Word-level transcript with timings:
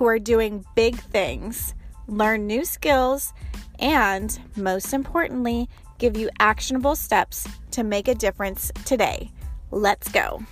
who 0.00 0.06
are 0.06 0.18
doing 0.18 0.64
big 0.74 0.96
things, 0.96 1.74
learn 2.06 2.46
new 2.46 2.64
skills, 2.64 3.34
and 3.80 4.40
most 4.56 4.94
importantly, 4.94 5.68
give 5.98 6.16
you 6.16 6.30
actionable 6.38 6.96
steps 6.96 7.46
to 7.70 7.84
make 7.84 8.08
a 8.08 8.14
difference 8.14 8.72
today. 8.86 9.30
Let's 9.70 10.10
go. 10.10 10.42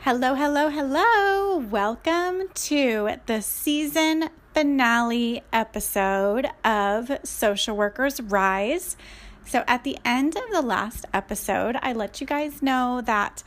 Hello, 0.00 0.34
hello, 0.34 0.68
hello. 0.68 1.56
Welcome 1.56 2.42
to 2.54 3.16
the 3.24 3.40
season 3.40 4.28
finale 4.52 5.42
episode 5.54 6.48
of 6.62 7.10
Social 7.24 7.78
Workers 7.78 8.20
Rise. 8.20 8.98
So, 9.46 9.64
at 9.66 9.84
the 9.84 9.98
end 10.04 10.36
of 10.36 10.50
the 10.52 10.62
last 10.62 11.06
episode, 11.14 11.76
I 11.80 11.94
let 11.94 12.20
you 12.20 12.26
guys 12.26 12.62
know 12.62 13.02
that 13.04 13.42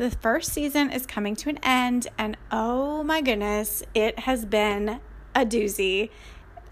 the 0.00 0.10
first 0.10 0.54
season 0.54 0.90
is 0.90 1.04
coming 1.04 1.36
to 1.36 1.50
an 1.50 1.58
end, 1.62 2.08
and 2.16 2.34
oh 2.50 3.02
my 3.02 3.20
goodness, 3.20 3.82
it 3.92 4.20
has 4.20 4.46
been 4.46 4.98
a 5.34 5.44
doozy. 5.44 6.08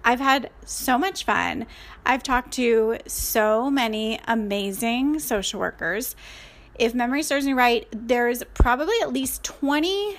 I've 0.03 0.19
had 0.19 0.49
so 0.65 0.97
much 0.97 1.27
fun. 1.27 1.67
I've 2.07 2.23
talked 2.23 2.53
to 2.55 2.97
so 3.07 3.71
many 3.71 4.19
amazing 4.27 5.19
social 5.19 5.61
workers. 5.61 6.17
If 6.79 6.95
memory 6.95 7.23
serves 7.23 7.45
me 7.45 7.53
right, 7.53 7.87
there's 7.93 8.43
probably 8.55 8.95
at 9.03 9.13
least 9.13 9.45
20 9.45 10.17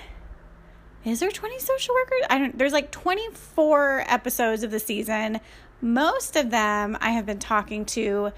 is 1.05 1.21
there 1.21 1.31
20 1.31 1.59
social 1.59 1.95
workers? 1.95 2.27
I 2.29 2.37
don't 2.37 2.57
there's 2.59 2.73
like 2.73 2.91
24 2.91 4.03
episodes 4.07 4.61
of 4.61 4.69
the 4.69 4.79
season. 4.79 5.39
Most 5.81 6.35
of 6.35 6.51
them 6.51 6.95
I 7.01 7.09
have 7.11 7.25
been 7.25 7.39
talking 7.39 7.85
to 7.85 8.33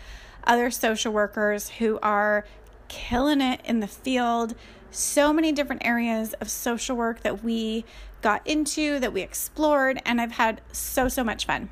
other 0.45 0.71
social 0.71 1.11
workers 1.11 1.67
who 1.67 1.99
are 2.01 2.45
killing 2.91 3.39
it 3.39 3.61
in 3.63 3.79
the 3.79 3.87
field. 3.87 4.53
So 4.91 5.31
many 5.31 5.53
different 5.53 5.85
areas 5.85 6.33
of 6.33 6.49
social 6.49 6.97
work 6.97 7.21
that 7.21 7.41
we 7.41 7.85
got 8.21 8.45
into, 8.45 8.99
that 8.99 9.13
we 9.13 9.21
explored, 9.21 10.01
and 10.05 10.19
I've 10.19 10.33
had 10.33 10.59
so, 10.73 11.07
so 11.07 11.23
much 11.23 11.45
fun. 11.45 11.69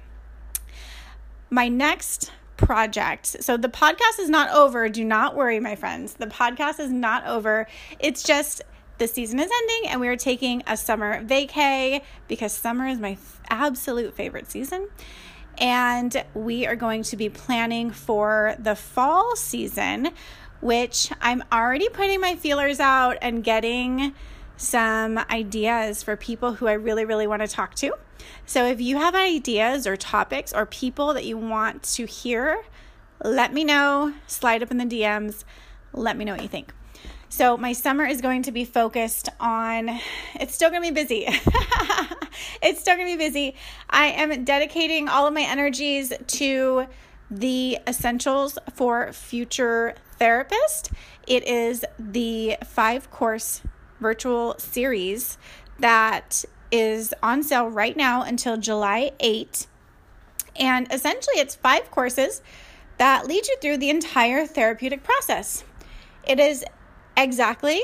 My 1.49 1.67
next 1.67 2.31
project. 2.55 3.43
So 3.43 3.57
the 3.57 3.67
podcast 3.67 4.19
is 4.19 4.29
not 4.29 4.49
over. 4.51 4.87
Do 4.87 5.03
not 5.03 5.35
worry, 5.35 5.59
my 5.59 5.75
friends. 5.75 6.13
The 6.13 6.27
podcast 6.27 6.79
is 6.79 6.91
not 6.91 7.25
over. 7.27 7.67
It's 7.99 8.23
just 8.23 8.61
the 8.97 9.07
season 9.07 9.39
is 9.39 9.49
ending 9.49 9.91
and 9.91 10.01
we 10.01 10.09
are 10.09 10.17
taking 10.17 10.61
a 10.67 10.75
summer 10.75 11.23
vacay 11.23 12.01
because 12.27 12.51
summer 12.53 12.87
is 12.87 12.99
my 12.99 13.11
f- 13.11 13.39
absolute 13.49 14.13
favorite 14.13 14.51
season. 14.51 14.89
And 15.57 16.23
we 16.33 16.67
are 16.67 16.75
going 16.75 17.03
to 17.03 17.17
be 17.17 17.29
planning 17.29 17.91
for 17.91 18.55
the 18.59 18.75
fall 18.75 19.35
season, 19.35 20.09
which 20.61 21.11
I'm 21.21 21.43
already 21.51 21.89
putting 21.89 22.21
my 22.21 22.35
feelers 22.35 22.79
out 22.79 23.17
and 23.21 23.43
getting 23.43 24.13
some 24.57 25.17
ideas 25.29 26.03
for 26.03 26.15
people 26.15 26.55
who 26.55 26.67
I 26.67 26.73
really, 26.73 27.05
really 27.05 27.27
want 27.27 27.41
to 27.41 27.47
talk 27.47 27.75
to. 27.75 27.93
So 28.45 28.65
if 28.65 28.81
you 28.81 28.97
have 28.97 29.15
ideas 29.15 29.87
or 29.87 29.95
topics 29.95 30.53
or 30.53 30.65
people 30.65 31.13
that 31.13 31.25
you 31.25 31.37
want 31.37 31.83
to 31.83 32.05
hear, 32.05 32.63
let 33.23 33.53
me 33.53 33.63
know. 33.63 34.13
Slide 34.27 34.63
up 34.63 34.71
in 34.71 34.77
the 34.77 34.85
DMs. 34.85 35.43
Let 35.93 36.17
me 36.17 36.25
know 36.25 36.33
what 36.33 36.41
you 36.41 36.47
think. 36.47 36.73
So, 37.31 37.57
my 37.57 37.73
summer 37.73 38.05
is 38.05 38.21
going 38.21 38.41
to 38.43 38.51
be 38.51 38.65
focused 38.65 39.29
on, 39.39 39.99
it's 40.33 40.55
still 40.55 40.71
going 40.71 40.81
to 40.81 40.91
be 40.91 41.01
busy. 41.01 41.25
it's 42.63 42.81
still 42.81 42.95
going 42.95 43.07
to 43.07 43.17
be 43.17 43.23
busy. 43.23 43.55
I 43.87 44.07
am 44.07 44.43
dedicating 44.43 45.07
all 45.07 45.27
of 45.27 45.33
my 45.33 45.43
energies 45.43 46.11
to 46.25 46.87
the 47.29 47.77
essentials 47.87 48.57
for 48.73 49.11
future 49.13 49.95
therapist. 50.17 50.91
It 51.27 51.47
is 51.47 51.85
the 51.97 52.57
five 52.63 53.11
course 53.11 53.61
virtual 53.99 54.55
series 54.57 55.37
that 55.79 56.43
is 56.71 57.13
on 57.21 57.43
sale 57.43 57.67
right 57.67 57.95
now 57.95 58.21
until 58.21 58.57
July 58.57 59.11
8. 59.19 59.67
And 60.55 60.91
essentially, 60.91 61.37
it's 61.37 61.55
five 61.55 61.89
courses 61.89 62.41
that 62.97 63.27
lead 63.27 63.47
you 63.47 63.55
through 63.61 63.77
the 63.77 63.89
entire 63.89 64.45
therapeutic 64.45 65.03
process. 65.03 65.63
It 66.27 66.39
is 66.39 66.65
exactly 67.15 67.81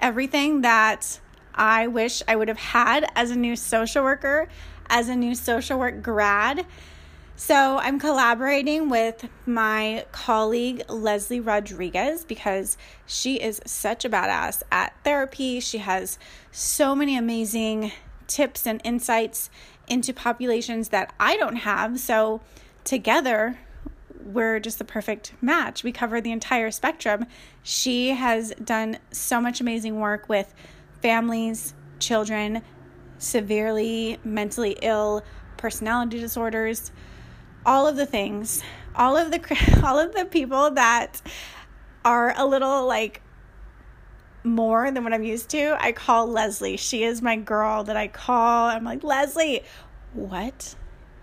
everything 0.00 0.60
that 0.62 1.20
I 1.54 1.88
wish 1.88 2.22
I 2.28 2.36
would 2.36 2.48
have 2.48 2.58
had 2.58 3.04
as 3.16 3.30
a 3.30 3.36
new 3.36 3.56
social 3.56 4.04
worker, 4.04 4.48
as 4.88 5.08
a 5.08 5.16
new 5.16 5.34
social 5.34 5.78
work 5.78 6.02
grad. 6.02 6.64
So 7.40 7.78
I'm 7.78 8.00
collaborating 8.00 8.88
with 8.88 9.28
my 9.46 10.06
colleague 10.10 10.82
Leslie 10.88 11.38
Rodriguez 11.38 12.24
because 12.24 12.76
she 13.06 13.36
is 13.36 13.60
such 13.64 14.04
a 14.04 14.10
badass 14.10 14.64
at 14.72 14.92
therapy. 15.04 15.60
She 15.60 15.78
has 15.78 16.18
so 16.50 16.96
many 16.96 17.16
amazing 17.16 17.92
tips 18.26 18.66
and 18.66 18.80
insights 18.82 19.50
into 19.86 20.12
populations 20.12 20.88
that 20.88 21.14
I 21.20 21.36
don't 21.36 21.58
have. 21.58 22.00
So 22.00 22.40
together, 22.82 23.56
we're 24.20 24.58
just 24.58 24.80
the 24.80 24.84
perfect 24.84 25.32
match. 25.40 25.84
We 25.84 25.92
cover 25.92 26.20
the 26.20 26.32
entire 26.32 26.72
spectrum. 26.72 27.24
She 27.62 28.08
has 28.08 28.52
done 28.62 28.98
so 29.12 29.40
much 29.40 29.60
amazing 29.60 30.00
work 30.00 30.28
with 30.28 30.52
families, 31.02 31.72
children, 32.00 32.62
severely 33.18 34.18
mentally 34.24 34.76
ill, 34.82 35.22
personality 35.56 36.18
disorders 36.18 36.90
all 37.64 37.86
of 37.86 37.96
the 37.96 38.06
things, 38.06 38.62
all 38.94 39.16
of 39.16 39.30
the 39.30 39.80
all 39.84 39.98
of 39.98 40.14
the 40.14 40.24
people 40.24 40.70
that 40.72 41.20
are 42.04 42.34
a 42.36 42.46
little 42.46 42.86
like 42.86 43.22
more 44.44 44.90
than 44.90 45.04
what 45.04 45.12
I'm 45.12 45.22
used 45.22 45.50
to, 45.50 45.76
I 45.80 45.92
call 45.92 46.26
Leslie. 46.26 46.76
She 46.76 47.04
is 47.04 47.22
my 47.22 47.36
girl 47.36 47.84
that 47.84 47.96
I 47.96 48.08
call. 48.08 48.68
I'm 48.68 48.84
like, 48.84 49.02
Leslie, 49.02 49.62
what 50.12 50.74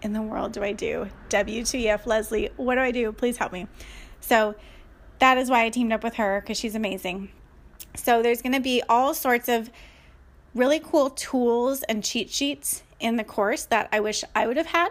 in 0.01 0.13
the 0.13 0.21
world 0.21 0.51
do 0.51 0.63
I 0.63 0.73
do? 0.73 1.09
WTF, 1.29 2.05
Leslie, 2.05 2.49
what 2.57 2.75
do 2.75 2.81
I 2.81 2.91
do? 2.91 3.11
Please 3.11 3.37
help 3.37 3.51
me. 3.51 3.67
So 4.19 4.55
that 5.19 5.37
is 5.37 5.49
why 5.49 5.65
I 5.65 5.69
teamed 5.69 5.93
up 5.93 6.03
with 6.03 6.15
her 6.15 6.41
because 6.41 6.57
she's 6.57 6.75
amazing. 6.75 7.29
So 7.95 8.21
there's 8.21 8.41
going 8.41 8.53
to 8.53 8.59
be 8.59 8.83
all 8.87 9.13
sorts 9.13 9.47
of 9.47 9.69
really 10.53 10.79
cool 10.79 11.09
tools 11.09 11.83
and 11.83 12.03
cheat 12.03 12.29
sheets 12.29 12.83
in 12.99 13.15
the 13.15 13.23
course 13.23 13.65
that 13.65 13.89
I 13.91 13.99
wish 13.99 14.23
I 14.35 14.47
would 14.47 14.57
have 14.57 14.67
had. 14.67 14.89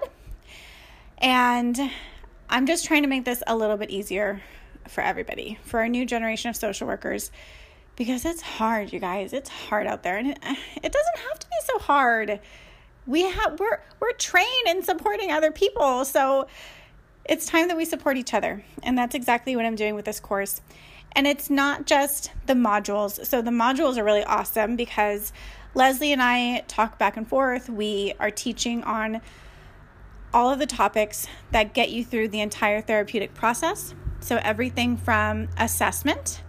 And 1.18 1.90
I'm 2.48 2.66
just 2.66 2.84
trying 2.84 3.02
to 3.02 3.08
make 3.08 3.24
this 3.24 3.42
a 3.46 3.56
little 3.56 3.76
bit 3.76 3.90
easier 3.90 4.42
for 4.88 5.02
everybody, 5.02 5.58
for 5.64 5.80
our 5.80 5.88
new 5.88 6.04
generation 6.04 6.50
of 6.50 6.56
social 6.56 6.86
workers, 6.86 7.30
because 7.96 8.24
it's 8.24 8.42
hard, 8.42 8.92
you 8.92 9.00
guys. 9.00 9.32
It's 9.32 9.48
hard 9.48 9.86
out 9.86 10.02
there, 10.02 10.16
and 10.18 10.28
it, 10.28 10.38
it 10.82 10.92
doesn't 10.92 11.18
have 11.28 11.38
to 11.38 11.46
be 11.46 11.56
so 11.64 11.78
hard. 11.78 12.40
We 13.06 13.22
have 13.22 13.58
we're 13.58 13.80
we're 14.00 14.12
trained 14.12 14.66
in 14.68 14.82
supporting 14.82 15.30
other 15.30 15.50
people, 15.50 16.04
so 16.04 16.46
it's 17.24 17.46
time 17.46 17.68
that 17.68 17.76
we 17.76 17.84
support 17.84 18.16
each 18.16 18.34
other, 18.34 18.64
and 18.82 18.98
that's 18.98 19.14
exactly 19.14 19.56
what 19.56 19.64
I'm 19.64 19.76
doing 19.76 19.94
with 19.94 20.04
this 20.04 20.20
course. 20.20 20.60
And 21.16 21.26
it's 21.26 21.48
not 21.48 21.86
just 21.86 22.32
the 22.46 22.54
modules. 22.54 23.24
So 23.24 23.40
the 23.40 23.52
modules 23.52 23.96
are 23.96 24.04
really 24.04 24.24
awesome 24.24 24.74
because 24.74 25.32
Leslie 25.74 26.12
and 26.12 26.20
I 26.20 26.64
talk 26.66 26.98
back 26.98 27.16
and 27.16 27.26
forth. 27.26 27.68
We 27.68 28.14
are 28.18 28.30
teaching 28.30 28.82
on 28.82 29.20
all 30.34 30.50
of 30.50 30.58
the 30.58 30.66
topics 30.66 31.26
that 31.52 31.72
get 31.72 31.90
you 31.90 32.04
through 32.04 32.28
the 32.28 32.40
entire 32.40 32.82
therapeutic 32.82 33.32
process. 33.32 33.94
So, 34.20 34.38
everything 34.42 34.96
from 34.96 35.48
assessment, 35.58 36.42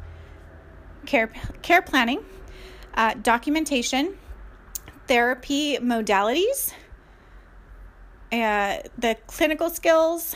care, 1.06 1.32
care 1.62 1.82
planning, 1.82 2.26
uh, 2.96 3.14
documentation, 3.22 4.18
therapy 5.08 5.78
modalities, 5.78 6.74
uh, 8.32 8.78
the 8.98 9.18
clinical 9.28 9.70
skills, 9.70 10.36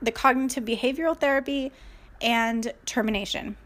the 0.00 0.12
cognitive 0.12 0.64
behavioral 0.64 1.18
therapy, 1.18 1.72
and 2.20 2.72
termination. 2.86 3.56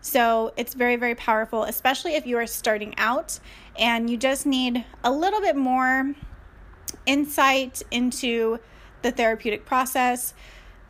So 0.00 0.52
it's 0.56 0.74
very, 0.74 0.94
very 0.94 1.16
powerful, 1.16 1.64
especially 1.64 2.14
if 2.14 2.26
you 2.26 2.38
are 2.38 2.46
starting 2.46 2.94
out 2.96 3.40
and 3.76 4.08
you 4.08 4.16
just 4.16 4.46
need 4.46 4.84
a 5.02 5.10
little 5.10 5.40
bit 5.40 5.56
more 5.56 6.14
insight 7.06 7.82
into 7.90 8.58
the 9.02 9.12
therapeutic 9.12 9.64
process, 9.64 10.34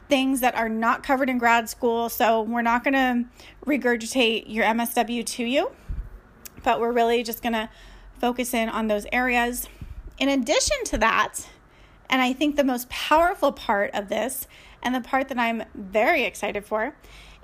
things 0.08 0.40
that 0.40 0.54
are 0.54 0.68
not 0.68 1.02
covered 1.02 1.28
in 1.28 1.38
grad 1.38 1.68
school. 1.68 2.08
So 2.08 2.42
we're 2.42 2.62
not 2.62 2.84
going 2.84 2.94
to 2.94 3.24
regurgitate 3.66 4.44
your 4.46 4.64
MSW 4.64 5.24
to 5.26 5.44
you. 5.44 5.70
but 6.62 6.80
we're 6.80 6.92
really 6.92 7.22
just 7.22 7.42
going 7.42 7.52
to 7.52 7.68
focus 8.18 8.52
in 8.52 8.68
on 8.68 8.88
those 8.88 9.06
areas. 9.12 9.68
In 10.18 10.28
addition 10.28 10.76
to 10.86 10.98
that, 10.98 11.46
and 12.08 12.22
I 12.22 12.32
think 12.32 12.56
the 12.56 12.64
most 12.64 12.88
powerful 12.88 13.52
part 13.52 13.90
of 13.94 14.08
this, 14.08 14.46
and 14.82 14.94
the 14.94 15.00
part 15.00 15.28
that 15.28 15.38
I'm 15.38 15.64
very 15.74 16.22
excited 16.24 16.64
for, 16.64 16.96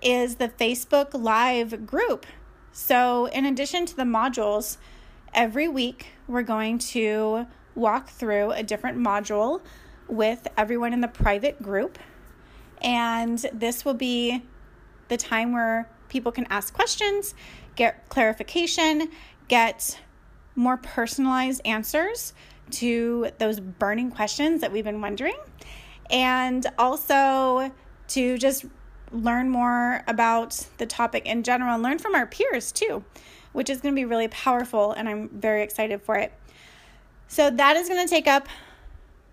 is 0.03 0.37
the 0.37 0.49
Facebook 0.49 1.11
Live 1.13 1.87
group. 1.87 2.27
So, 2.73 3.27
in 3.27 3.45
addition 3.45 3.87
to 3.87 3.97
the 3.97 4.05
modules, 4.05 4.79
every 5.35 5.69
week 5.69 6.07
we're 6.27 6.43
going 6.43 6.79
to 6.79 7.47
walk 7.75 8.09
through 8.09 8.53
a 8.53 8.63
different 8.63 8.99
module 8.99 9.61
with 10.09 10.47
everyone 10.57 10.93
in 10.93 11.01
the 11.01 11.09
private 11.09 11.63
group. 11.63 11.99
And 12.83 13.39
this 13.53 13.85
will 13.85 13.95
be 13.95 14.43
the 15.09 15.17
time 15.17 15.53
where 15.53 15.89
people 16.09 16.33
can 16.33 16.47
ask 16.51 16.75
questions, 16.75 17.35
get 17.77 18.09
clarification, 18.09 19.09
get 19.49 20.01
more 20.55 20.77
personalized 20.77 21.61
answers 21.65 22.35
to 22.71 23.31
those 23.39 23.61
burning 23.61 24.11
questions 24.11 24.61
that 24.61 24.73
we've 24.73 24.85
been 24.85 25.01
wondering, 25.01 25.37
and 26.11 26.67
also 26.79 27.73
to 28.09 28.39
just 28.39 28.65
learn 29.11 29.49
more 29.49 30.03
about 30.07 30.67
the 30.79 30.87
topic 30.87 31.27
in 31.27 31.43
general 31.43 31.75
and 31.75 31.83
learn 31.83 31.99
from 31.99 32.15
our 32.15 32.27
peers 32.27 32.73
too, 32.73 33.05
which 33.53 33.69
is 33.69 33.81
going 33.81 33.95
to 33.95 33.99
be 33.99 34.05
really 34.05 34.29
powerful, 34.29 34.93
and 34.93 35.09
I'm 35.09 35.29
very 35.29 35.63
excited 35.63 36.03
for 36.03 36.17
it. 36.17 36.33
So, 37.33 37.49
that 37.49 37.77
is 37.79 37.89
going 37.89 38.07
to 38.07 38.11
take 38.11 38.27
up 38.27 38.47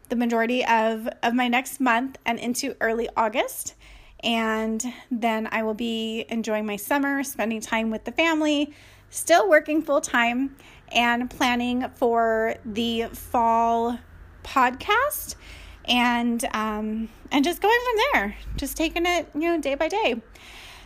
the 0.07 0.15
majority 0.15 0.65
of, 0.65 1.09
of 1.21 1.33
my 1.33 1.49
next 1.49 1.81
month 1.81 2.17
and 2.25 2.39
into 2.39 2.73
early 2.79 3.09
August. 3.17 3.75
And 4.21 4.81
then 5.11 5.49
I 5.51 5.63
will 5.63 5.73
be 5.73 6.23
enjoying 6.29 6.65
my 6.65 6.77
summer, 6.77 7.25
spending 7.25 7.59
time 7.59 7.91
with 7.91 8.05
the 8.05 8.13
family, 8.13 8.73
still 9.09 9.49
working 9.49 9.81
full 9.81 9.99
time, 9.99 10.55
and 10.93 11.29
planning 11.29 11.89
for 11.95 12.55
the 12.63 13.07
fall 13.11 13.99
podcast 14.45 15.35
and 15.83 16.45
um, 16.53 17.09
and 17.33 17.43
just 17.43 17.61
going 17.61 17.79
from 17.83 18.01
there, 18.13 18.37
just 18.55 18.77
taking 18.77 19.05
it 19.05 19.29
you 19.33 19.41
know 19.41 19.59
day 19.59 19.75
by 19.75 19.89
day. 19.89 20.21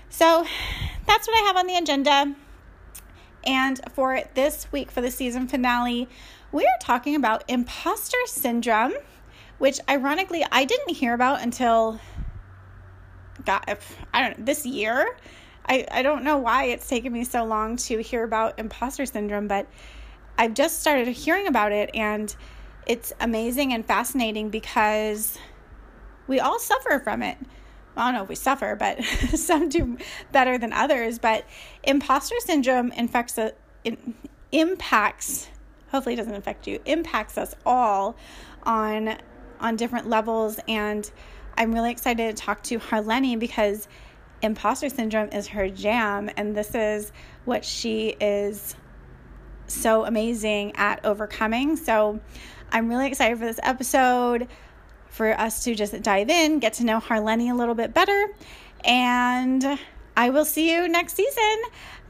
So 0.10 0.48
that's 1.06 1.28
what 1.28 1.44
I 1.44 1.46
have 1.46 1.58
on 1.58 1.68
the 1.68 1.76
agenda. 1.76 2.34
And 3.46 3.80
for 3.94 4.20
this 4.34 4.72
week, 4.72 4.90
for 4.90 5.02
the 5.02 5.12
season 5.12 5.48
finale, 5.48 6.10
we 6.54 6.64
are 6.64 6.78
talking 6.80 7.16
about 7.16 7.44
imposter 7.50 8.18
syndrome, 8.26 8.94
which 9.58 9.80
ironically 9.90 10.46
I 10.52 10.64
didn't 10.64 10.96
hear 10.96 11.14
about 11.14 11.42
until 11.42 12.00
God, 13.44 13.78
I 14.14 14.22
don't 14.22 14.40
know, 14.40 14.46
this 14.46 14.66
year. 14.66 15.18
I, 15.66 15.86
I 15.92 16.04
don't 16.04 16.24
know 16.24 16.38
why 16.38 16.66
it's 16.66 16.88
taken 16.88 17.12
me 17.12 17.24
so 17.24 17.44
long 17.44 17.76
to 17.78 18.02
hear 18.02 18.24
about 18.24 18.60
imposter 18.60 19.06
syndrome, 19.06 19.48
but 19.48 19.68
I've 20.38 20.54
just 20.54 20.80
started 20.80 21.08
hearing 21.08 21.48
about 21.48 21.72
it 21.72 21.90
and 21.94 22.34
it's 22.86 23.14
amazing 23.20 23.74
and 23.74 23.86
fascinating 23.86 24.50
because 24.50 25.38
we 26.28 26.40
all 26.40 26.60
suffer 26.60 27.00
from 27.00 27.24
it. 27.24 27.38
I 27.96 28.06
don't 28.06 28.16
know 28.16 28.24
if 28.24 28.30
we 28.30 28.36
suffer, 28.36 28.76
but 28.76 29.04
some 29.36 29.70
do 29.70 29.98
better 30.32 30.58
than 30.58 30.74
others. 30.74 31.18
But 31.20 31.46
imposter 31.84 32.36
syndrome 32.40 32.92
infects 32.92 33.40
impacts. 34.52 35.48
Hopefully, 35.94 36.14
it 36.14 36.18
doesn't 36.18 36.34
affect 36.34 36.68
you. 36.68 36.80
Impacts 36.86 37.38
us 37.38 37.56
all 37.66 38.16
on 38.64 39.18
on 39.60 39.76
different 39.76 40.10
levels, 40.10 40.60
and 40.68 41.10
I'm 41.56 41.72
really 41.72 41.92
excited 41.92 42.36
to 42.36 42.44
talk 42.44 42.64
to 42.64 42.80
Harleni 42.80 43.40
because 43.40 43.88
imposter 44.42 44.90
syndrome 44.90 45.30
is 45.30 45.48
her 45.50 45.70
jam, 45.70 46.32
and 46.36 46.58
this 46.58 46.74
is 46.74 47.12
what 47.46 47.64
she 47.64 48.16
is 48.20 48.76
so 49.68 50.04
amazing 50.06 50.76
at 50.76 51.06
overcoming. 51.06 51.76
So 51.76 52.20
I'm 52.72 52.90
really 52.90 53.08
excited 53.08 53.38
for 53.38 53.46
this 53.46 53.60
episode, 53.62 54.48
for 55.10 55.40
us 55.40 55.64
to 55.66 55.76
just 55.76 56.02
dive 56.02 56.30
in, 56.30 56.58
get 56.58 56.74
to 56.74 56.86
know 56.86 57.00
Harleni 57.00 57.52
a 57.52 57.56
little 57.56 57.76
bit 57.76 57.94
better, 57.94 58.30
and 58.84 59.80
I 60.18 60.32
will 60.32 60.46
see 60.46 60.74
you 60.74 60.88
next 60.88 61.14
season. 61.14 61.62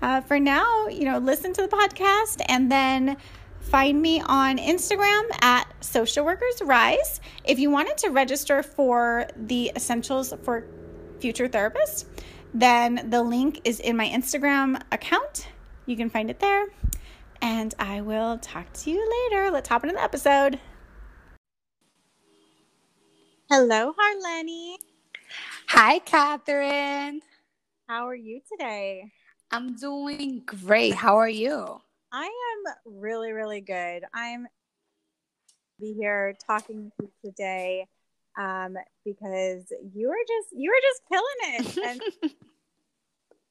Uh, 0.01 0.21
for 0.21 0.39
now, 0.39 0.87
you 0.87 1.05
know, 1.05 1.17
listen 1.17 1.53
to 1.53 1.61
the 1.61 1.67
podcast 1.67 2.41
and 2.47 2.71
then 2.71 3.17
find 3.63 4.01
me 4.01 4.21
on 4.21 4.57
Instagram 4.57 5.23
at 5.41 5.65
Social 5.83 6.25
Workers 6.25 6.61
Rise. 6.63 7.21
If 7.43 7.59
you 7.59 7.69
wanted 7.69 7.97
to 7.99 8.09
register 8.09 8.63
for 8.63 9.27
the 9.35 9.71
Essentials 9.75 10.33
for 10.43 10.65
Future 11.19 11.49
Therapists, 11.49 12.05
then 12.53 13.09
the 13.09 13.23
link 13.23 13.61
is 13.63 13.79
in 13.79 13.97
my 13.97 14.07
Instagram 14.07 14.81
account. 14.91 15.47
You 15.85 15.97
can 15.97 16.09
find 16.09 16.29
it 16.29 16.39
there 16.39 16.67
and 17.41 17.75
I 17.77 18.01
will 18.01 18.37
talk 18.37 18.71
to 18.73 18.89
you 18.89 19.29
later. 19.29 19.51
Let's 19.51 19.67
hop 19.67 19.83
into 19.83 19.95
the 19.95 20.01
episode. 20.01 20.59
Hello, 23.49 23.93
Harleni. 23.93 24.77
Hi, 25.67 25.99
Catherine. 25.99 27.21
How 27.87 28.07
are 28.07 28.15
you 28.15 28.41
today? 28.49 29.11
I'm 29.51 29.75
doing 29.75 30.41
great. 30.45 30.95
How 30.95 31.17
are 31.17 31.29
you? 31.29 31.82
I 32.13 32.25
am 32.25 32.93
really, 33.01 33.31
really 33.31 33.61
good. 33.61 34.03
I'm 34.13 34.47
be 35.79 35.93
here 35.93 36.35
talking 36.45 36.91
to 36.99 37.07
you 37.07 37.11
today 37.25 37.87
um, 38.37 38.75
because 39.03 39.63
you 39.93 40.09
were 40.09 40.23
just 40.27 40.55
you 40.55 40.69
were 40.69 40.81
just 40.81 41.01
killing 41.09 41.25
it, 41.55 41.77
and 42.23 42.31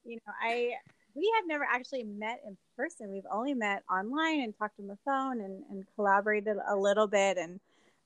you 0.05 0.15
know 0.15 0.33
I 0.41 0.71
we 1.13 1.31
have 1.35 1.45
never 1.45 1.65
actually 1.69 2.03
met 2.03 2.41
in 2.47 2.57
person. 2.77 3.11
We've 3.11 3.23
only 3.29 3.53
met 3.53 3.83
online 3.91 4.41
and 4.41 4.57
talked 4.57 4.79
on 4.79 4.87
the 4.87 4.97
phone 5.05 5.41
and, 5.41 5.63
and 5.69 5.85
collaborated 5.95 6.57
a 6.67 6.75
little 6.75 7.07
bit. 7.07 7.37
And 7.37 7.59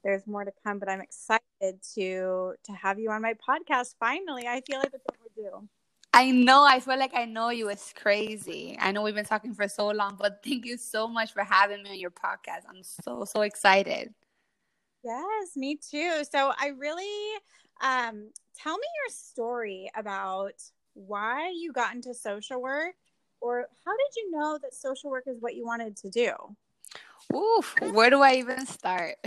there's 0.04 0.28
more 0.28 0.44
to 0.44 0.52
come, 0.66 0.80
but 0.80 0.90
I'm 0.90 1.02
excited 1.02 1.82
to 1.96 2.54
to 2.64 2.72
have 2.74 3.00
you 3.00 3.12
on 3.12 3.22
my 3.22 3.36
podcast. 3.48 3.94
Finally, 4.00 4.48
I 4.48 4.62
feel 4.62 4.80
like 4.80 4.92
it's 4.94 5.06
overdue. 5.22 5.68
I 6.14 6.32
know. 6.32 6.64
I 6.64 6.80
feel 6.80 6.98
like 6.98 7.16
I 7.16 7.26
know 7.26 7.50
you. 7.50 7.70
It's 7.70 7.94
crazy. 7.94 8.78
I 8.80 8.92
know 8.92 9.04
we've 9.04 9.16
been 9.16 9.26
talking 9.26 9.54
for 9.54 9.68
so 9.68 9.88
long, 9.90 10.18
but 10.20 10.40
thank 10.44 10.66
you 10.66 10.78
so 10.78 11.08
much 11.08 11.34
for 11.34 11.44
having 11.44 11.84
me 11.84 11.92
on 11.92 12.00
your 12.00 12.12
podcast. 12.12 12.64
I'm 12.70 12.84
so 12.84 13.26
so 13.26 13.42
excited. 13.42 14.14
Yes, 15.04 15.56
me 15.56 15.76
too. 15.76 16.24
So 16.30 16.54
I 16.60 16.70
really 16.78 17.40
um 17.82 18.32
tell 18.58 18.78
me 18.78 18.88
your 19.06 19.14
story 19.14 19.90
about 19.96 20.62
why 20.94 21.54
you 21.56 21.72
got 21.72 21.94
into 21.94 22.14
social 22.14 22.62
work 22.62 22.96
or 23.40 23.68
how 23.86 23.92
did 23.92 24.16
you 24.16 24.32
know 24.32 24.58
that 24.62 24.74
social 24.74 25.12
work 25.12 25.26
is 25.28 25.38
what 25.40 25.56
you 25.56 25.66
wanted 25.66 25.96
to 25.98 26.10
do? 26.10 26.34
Oof, 27.36 27.76
where 27.92 28.10
do 28.10 28.22
I 28.22 28.36
even 28.36 28.66
start? 28.66 29.16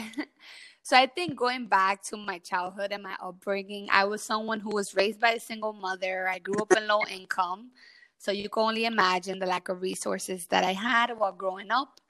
so 0.83 0.97
I 0.97 1.07
think 1.07 1.37
going 1.37 1.67
back 1.67 2.03
to 2.05 2.17
my 2.17 2.39
childhood 2.39 2.93
and 2.93 3.03
my 3.03 3.17
upbringing, 3.23 3.89
I 3.91 4.05
was 4.05 4.23
someone 4.23 4.61
who 4.61 4.71
was 4.71 4.95
raised 4.95 5.21
by 5.21 5.33
a 5.33 5.41
single 5.41 5.73
mother. 5.73 6.29
I 6.29 6.39
grew 6.39 6.61
up 6.61 6.73
in 6.77 6.87
low 6.87 7.03
income. 7.11 7.71
So 8.19 8.33
you 8.33 8.49
can 8.51 8.63
only 8.65 8.85
imagine 8.85 9.39
the 9.39 9.47
lack 9.47 9.69
of 9.69 9.81
resources 9.81 10.47
that 10.49 10.63
I 10.63 10.73
had 10.73 11.11
while 11.17 11.33
growing 11.33 11.71
up 11.71 12.01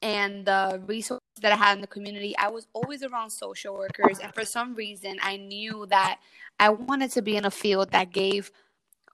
and 0.00 0.46
the 0.46 0.80
resources 0.86 1.22
that 1.40 1.52
I 1.52 1.56
had 1.56 1.76
in 1.76 1.80
the 1.80 1.86
community. 1.88 2.36
I 2.38 2.48
was 2.48 2.66
always 2.72 3.02
around 3.02 3.30
social 3.30 3.74
workers. 3.74 4.18
And 4.20 4.32
for 4.34 4.44
some 4.44 4.74
reason, 4.74 5.18
I 5.22 5.36
knew 5.36 5.86
that 5.86 6.20
I 6.60 6.70
wanted 6.70 7.10
to 7.12 7.22
be 7.22 7.36
in 7.36 7.44
a 7.44 7.50
field 7.50 7.90
that 7.92 8.12
gave 8.12 8.52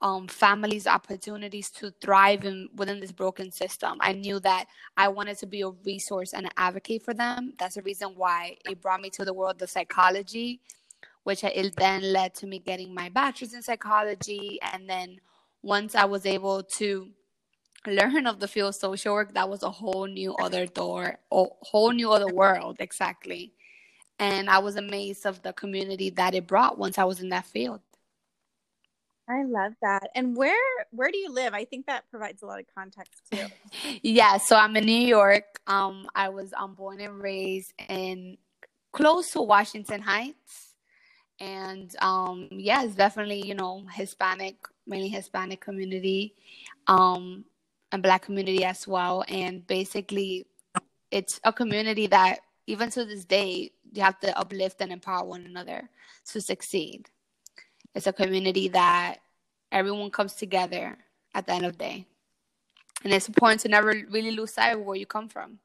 um, 0.03 0.27
families 0.27 0.85
opportunities 0.85 1.69
to 1.71 1.89
thrive 2.01 2.43
in, 2.43 2.67
within 2.75 2.99
this 2.99 3.13
broken 3.13 3.49
system. 3.51 3.97
I 4.01 4.11
knew 4.11 4.37
that 4.41 4.65
I 4.97 5.07
wanted 5.07 5.37
to 5.37 5.47
be 5.47 5.61
a 5.61 5.69
resource 5.69 6.33
and 6.33 6.45
an 6.45 6.51
advocate 6.57 7.03
for 7.03 7.13
them. 7.13 7.53
That's 7.57 7.75
the 7.75 7.81
reason 7.83 8.09
why 8.15 8.57
it 8.69 8.81
brought 8.81 8.99
me 8.99 9.09
to 9.11 9.23
the 9.23 9.33
world 9.33 9.61
of 9.61 9.69
psychology, 9.69 10.59
which 11.23 11.45
it 11.45 11.75
then 11.77 12.01
led 12.11 12.35
to 12.35 12.47
me 12.47 12.59
getting 12.59 12.93
my 12.93 13.07
bachelor's 13.07 13.53
in 13.53 13.61
psychology. 13.61 14.59
And 14.73 14.89
then 14.89 15.21
once 15.61 15.95
I 15.95 16.03
was 16.03 16.25
able 16.25 16.63
to 16.63 17.09
learn 17.87 18.27
of 18.27 18.41
the 18.41 18.47
field 18.49 18.69
of 18.69 18.75
social 18.75 19.13
work, 19.13 19.33
that 19.35 19.49
was 19.49 19.63
a 19.63 19.71
whole 19.71 20.07
new 20.07 20.35
other 20.35 20.65
door, 20.65 21.17
a 21.31 21.45
whole 21.61 21.91
new 21.91 22.11
other 22.11 22.27
world, 22.33 22.75
exactly. 22.79 23.53
And 24.19 24.49
I 24.49 24.59
was 24.59 24.75
amazed 24.75 25.25
of 25.25 25.41
the 25.43 25.53
community 25.53 26.09
that 26.11 26.35
it 26.35 26.45
brought 26.45 26.77
once 26.77 26.97
I 26.97 27.05
was 27.05 27.21
in 27.21 27.29
that 27.29 27.45
field. 27.45 27.79
I 29.27 29.43
love 29.43 29.73
that. 29.81 30.09
And 30.15 30.35
where 30.35 30.85
where 30.91 31.09
do 31.09 31.17
you 31.17 31.31
live? 31.31 31.53
I 31.53 31.65
think 31.65 31.85
that 31.85 32.09
provides 32.11 32.41
a 32.41 32.45
lot 32.45 32.59
of 32.59 32.65
context 32.75 33.21
too. 33.31 33.45
yeah, 34.03 34.37
so 34.37 34.55
I'm 34.55 34.75
in 34.75 34.85
New 34.85 35.07
York. 35.07 35.59
Um 35.67 36.07
I 36.13 36.29
was 36.29 36.53
um, 36.57 36.75
born 36.75 36.99
and 36.99 37.21
raised 37.21 37.73
in 37.87 38.37
close 38.91 39.31
to 39.31 39.41
Washington 39.41 40.01
Heights. 40.01 40.73
And 41.39 41.95
um 42.01 42.49
yeah, 42.51 42.83
it's 42.83 42.95
definitely, 42.95 43.45
you 43.47 43.55
know, 43.55 43.85
Hispanic, 43.93 44.55
mainly 44.85 45.09
Hispanic 45.09 45.61
community, 45.61 46.35
um 46.87 47.45
and 47.93 48.03
black 48.03 48.23
community 48.23 48.65
as 48.65 48.87
well. 48.87 49.23
And 49.29 49.65
basically 49.65 50.47
it's 51.11 51.39
a 51.45 51.53
community 51.53 52.07
that 52.07 52.39
even 52.67 52.89
to 52.91 53.05
this 53.05 53.23
day 53.23 53.71
you 53.93 54.01
have 54.01 54.19
to 54.19 54.37
uplift 54.37 54.81
and 54.81 54.91
empower 54.91 55.23
one 55.23 55.45
another 55.45 55.89
to 56.31 56.41
succeed. 56.41 57.09
It's 57.95 58.07
a 58.07 58.13
community 58.13 58.69
that 58.69 59.17
everyone 59.71 60.11
comes 60.11 60.33
together 60.33 60.97
at 61.33 61.45
the 61.45 61.53
end 61.53 61.65
of 61.65 61.73
the 61.73 61.77
day. 61.77 62.05
and 63.03 63.13
it's 63.13 63.27
important 63.27 63.61
to 63.61 63.67
never 63.67 63.89
really 64.09 64.31
lose 64.31 64.53
sight 64.53 64.73
of 64.73 64.81
where 64.81 64.95
you 64.95 65.05
come 65.05 65.27
from. 65.27 65.59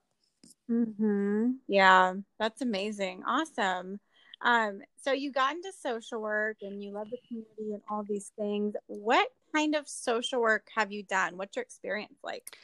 Mm-hmm. 0.70 1.52
Yeah, 1.68 2.14
that's 2.38 2.60
amazing. 2.62 3.22
Awesome. 3.26 4.00
Um, 4.42 4.80
so 5.00 5.12
you 5.12 5.32
got 5.32 5.54
into 5.54 5.72
social 5.80 6.20
work 6.20 6.58
and 6.62 6.82
you 6.82 6.92
love 6.92 7.08
the 7.10 7.18
community 7.26 7.74
and 7.74 7.82
all 7.90 8.04
these 8.08 8.32
things. 8.38 8.74
What 8.86 9.28
kind 9.54 9.74
of 9.74 9.88
social 9.88 10.40
work 10.40 10.68
have 10.76 10.92
you 10.92 11.02
done? 11.02 11.36
What's 11.36 11.56
your 11.56 11.62
experience 11.62 12.18
like? 12.22 12.58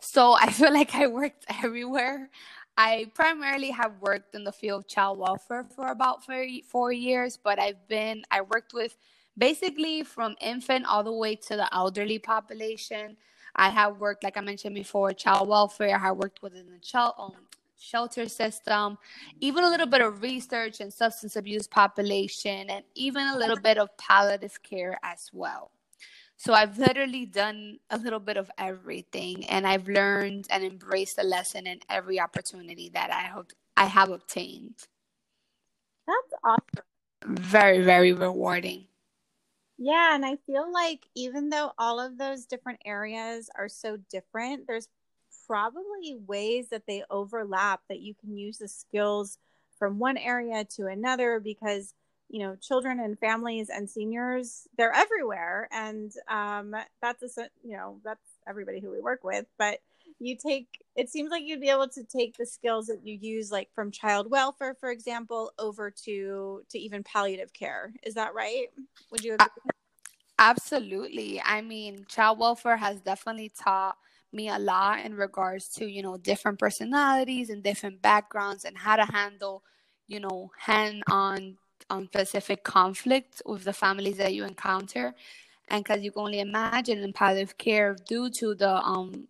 So 0.00 0.34
I 0.34 0.50
feel 0.50 0.72
like 0.72 0.94
I 0.94 1.06
worked 1.06 1.44
everywhere. 1.62 2.30
I 2.76 3.10
primarily 3.14 3.70
have 3.70 3.92
worked 4.00 4.34
in 4.34 4.44
the 4.44 4.52
field 4.52 4.84
of 4.84 4.88
child 4.88 5.18
welfare 5.18 5.64
for 5.64 5.88
about 5.88 6.24
four, 6.24 6.92
years, 6.92 7.38
but 7.42 7.58
I've 7.58 7.88
been, 7.88 8.22
I 8.30 8.42
worked 8.42 8.74
with 8.74 8.96
basically 9.38 10.02
from 10.02 10.36
infant 10.40 10.84
all 10.86 11.02
the 11.02 11.12
way 11.12 11.36
to 11.36 11.56
the 11.56 11.74
elderly 11.74 12.18
population. 12.18 13.16
I 13.54 13.70
have 13.70 13.98
worked, 13.98 14.24
like 14.24 14.36
I 14.36 14.42
mentioned 14.42 14.74
before, 14.74 15.12
child 15.14 15.48
welfare. 15.48 15.96
I 15.96 15.98
have 15.98 16.18
worked 16.18 16.42
within 16.42 16.66
the 16.70 16.78
child 16.78 17.14
um, 17.18 17.32
shelter 17.78 18.28
system, 18.28 18.98
even 19.40 19.64
a 19.64 19.70
little 19.70 19.86
bit 19.86 20.02
of 20.02 20.20
research 20.20 20.80
and 20.80 20.92
substance 20.92 21.36
abuse 21.36 21.66
population, 21.66 22.68
and 22.68 22.84
even 22.94 23.26
a 23.28 23.38
little 23.38 23.56
bit 23.58 23.78
of 23.78 23.96
palliative 23.96 24.62
care 24.62 24.98
as 25.02 25.30
well. 25.32 25.70
So 26.36 26.52
I've 26.52 26.78
literally 26.78 27.24
done 27.26 27.78
a 27.90 27.98
little 27.98 28.20
bit 28.20 28.36
of 28.36 28.50
everything, 28.58 29.46
and 29.46 29.66
I've 29.66 29.88
learned 29.88 30.46
and 30.50 30.62
embraced 30.62 31.16
the 31.16 31.24
lesson 31.24 31.66
in 31.66 31.80
every 31.88 32.20
opportunity 32.20 32.90
that 32.90 33.10
I 33.10 33.28
hope 33.28 33.52
I 33.76 33.86
have 33.86 34.10
obtained. 34.10 34.74
That's 36.06 36.42
awesome. 36.44 36.84
Very, 37.24 37.82
very 37.82 38.12
rewarding. 38.12 38.86
Yeah, 39.78 40.14
and 40.14 40.24
I 40.24 40.36
feel 40.46 40.70
like 40.72 41.06
even 41.14 41.50
though 41.50 41.72
all 41.78 42.00
of 42.00 42.16
those 42.18 42.46
different 42.46 42.80
areas 42.84 43.50
are 43.56 43.68
so 43.68 43.98
different, 44.10 44.66
there's 44.66 44.88
probably 45.46 46.16
ways 46.26 46.68
that 46.70 46.86
they 46.86 47.04
overlap 47.10 47.80
that 47.88 48.00
you 48.00 48.14
can 48.14 48.36
use 48.36 48.58
the 48.58 48.68
skills 48.68 49.38
from 49.78 49.98
one 49.98 50.16
area 50.16 50.64
to 50.64 50.86
another 50.86 51.40
because 51.40 51.92
you 52.28 52.40
know 52.40 52.56
children 52.56 53.00
and 53.00 53.18
families 53.18 53.68
and 53.70 53.88
seniors 53.88 54.66
they're 54.76 54.94
everywhere. 54.94 55.68
And 55.70 56.12
um, 56.28 56.74
that's 57.00 57.22
a 57.38 57.48
you 57.62 57.76
know 57.76 58.00
that's 58.04 58.20
everybody 58.48 58.80
who 58.80 58.90
we 58.90 59.00
work 59.00 59.24
with. 59.24 59.46
But 59.58 59.80
you 60.18 60.36
take 60.36 60.68
it 60.94 61.10
seems 61.10 61.30
like 61.30 61.44
you'd 61.44 61.60
be 61.60 61.68
able 61.68 61.88
to 61.88 62.04
take 62.04 62.36
the 62.36 62.46
skills 62.46 62.86
that 62.86 63.04
you 63.04 63.18
use 63.20 63.52
like 63.52 63.68
from 63.74 63.90
child 63.90 64.30
welfare 64.30 64.74
for 64.74 64.90
example 64.90 65.52
over 65.58 65.90
to 65.90 66.62
to 66.70 66.78
even 66.78 67.02
palliative 67.02 67.52
care. 67.52 67.92
Is 68.02 68.14
that 68.14 68.34
right? 68.34 68.68
Would 69.10 69.24
you 69.24 69.34
agree? 69.34 69.46
absolutely. 70.38 71.40
I 71.44 71.60
mean 71.60 72.06
child 72.08 72.38
welfare 72.38 72.76
has 72.76 73.00
definitely 73.00 73.50
taught 73.50 73.96
me 74.32 74.48
a 74.48 74.58
lot 74.58 75.04
in 75.04 75.14
regards 75.14 75.68
to 75.68 75.86
you 75.86 76.02
know 76.02 76.16
different 76.16 76.58
personalities 76.58 77.50
and 77.50 77.62
different 77.62 78.02
backgrounds 78.02 78.64
and 78.64 78.76
how 78.76 78.96
to 78.96 79.04
handle 79.04 79.62
you 80.08 80.20
know 80.20 80.50
hand 80.58 81.02
on 81.08 81.56
on 81.90 82.06
specific 82.06 82.64
conflicts 82.64 83.42
with 83.46 83.64
the 83.64 83.72
families 83.72 84.16
that 84.18 84.34
you 84.34 84.44
encounter. 84.44 85.14
And 85.68 85.82
because 85.84 86.02
you 86.02 86.12
can 86.12 86.22
only 86.22 86.40
imagine 86.40 86.98
in 86.98 87.12
palliative 87.12 87.58
care 87.58 87.96
due 88.08 88.30
to 88.30 88.54
the 88.54 88.76
um 88.76 89.28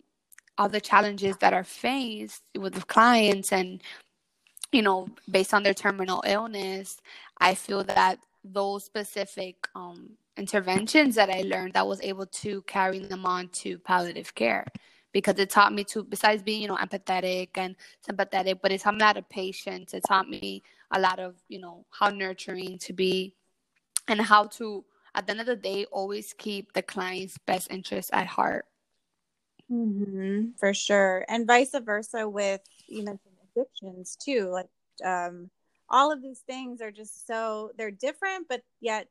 other 0.58 0.80
challenges 0.80 1.36
that 1.38 1.52
are 1.52 1.64
faced 1.64 2.42
with 2.58 2.74
the 2.74 2.82
clients 2.82 3.52
and 3.52 3.82
you 4.72 4.82
know 4.82 5.06
based 5.30 5.52
on 5.52 5.62
their 5.62 5.74
terminal 5.74 6.22
illness 6.26 6.98
i 7.38 7.54
feel 7.54 7.84
that 7.84 8.18
those 8.44 8.84
specific 8.84 9.68
um 9.74 10.10
interventions 10.36 11.14
that 11.14 11.30
i 11.30 11.42
learned 11.42 11.74
that 11.74 11.86
was 11.86 12.00
able 12.02 12.26
to 12.26 12.62
carry 12.62 12.98
them 13.00 13.26
on 13.26 13.48
to 13.48 13.78
palliative 13.78 14.34
care. 14.34 14.66
Because 15.12 15.38
it 15.38 15.48
taught 15.48 15.72
me 15.72 15.82
to 15.84 16.04
besides 16.04 16.42
being 16.42 16.60
you 16.60 16.68
know 16.68 16.76
empathetic 16.76 17.48
and 17.54 17.74
sympathetic 18.02 18.60
but 18.60 18.70
it 18.70 18.80
taught 18.82 18.94
me 18.94 19.00
lot 19.00 19.16
of 19.16 19.28
patience. 19.28 19.94
It 19.94 20.04
taught 20.06 20.28
me 20.28 20.62
a 20.90 21.00
lot 21.00 21.18
of 21.18 21.36
you 21.48 21.58
know 21.58 21.84
how 21.90 22.08
nurturing 22.08 22.78
to 22.78 22.92
be 22.92 23.34
and 24.08 24.20
how 24.20 24.46
to 24.46 24.84
at 25.14 25.26
the 25.26 25.32
end 25.32 25.40
of 25.40 25.46
the 25.46 25.56
day 25.56 25.84
always 25.86 26.32
keep 26.34 26.72
the 26.72 26.82
client's 26.82 27.38
best 27.46 27.70
interest 27.70 28.10
at 28.12 28.26
heart 28.26 28.66
mm-hmm, 29.70 30.50
for 30.58 30.72
sure 30.74 31.24
and 31.28 31.46
vice 31.46 31.74
versa 31.84 32.28
with 32.28 32.60
you 32.86 33.04
mentioned 33.04 33.34
addictions 33.56 34.16
too 34.16 34.48
like 34.50 34.68
um 35.04 35.50
all 35.88 36.12
of 36.12 36.22
these 36.22 36.40
things 36.40 36.80
are 36.80 36.90
just 36.90 37.26
so 37.26 37.70
they're 37.76 37.90
different 37.90 38.46
but 38.48 38.62
yet 38.80 39.08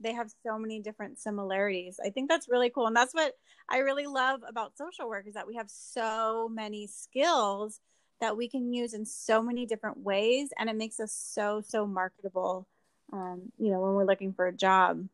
they 0.00 0.12
have 0.12 0.30
so 0.44 0.58
many 0.58 0.80
different 0.80 1.18
similarities. 1.18 1.98
I 2.04 2.10
think 2.10 2.28
that's 2.28 2.48
really 2.48 2.70
cool. 2.70 2.86
And 2.86 2.96
that's 2.96 3.14
what 3.14 3.32
I 3.68 3.78
really 3.78 4.06
love 4.06 4.40
about 4.46 4.76
social 4.76 5.08
work 5.08 5.26
is 5.26 5.34
that 5.34 5.46
we 5.46 5.56
have 5.56 5.70
so 5.70 6.50
many 6.52 6.86
skills 6.86 7.80
that 8.20 8.36
we 8.36 8.48
can 8.48 8.72
use 8.72 8.94
in 8.94 9.04
so 9.04 9.42
many 9.42 9.66
different 9.66 9.98
ways 9.98 10.50
and 10.58 10.68
it 10.70 10.76
makes 10.76 11.00
us 11.00 11.12
so 11.12 11.62
so 11.66 11.86
marketable 11.86 12.66
um, 13.12 13.52
you 13.58 13.70
know 13.70 13.80
when 13.80 13.92
we're 13.92 14.04
looking 14.04 14.32
for 14.32 14.46
a 14.46 14.52
job 14.52 15.06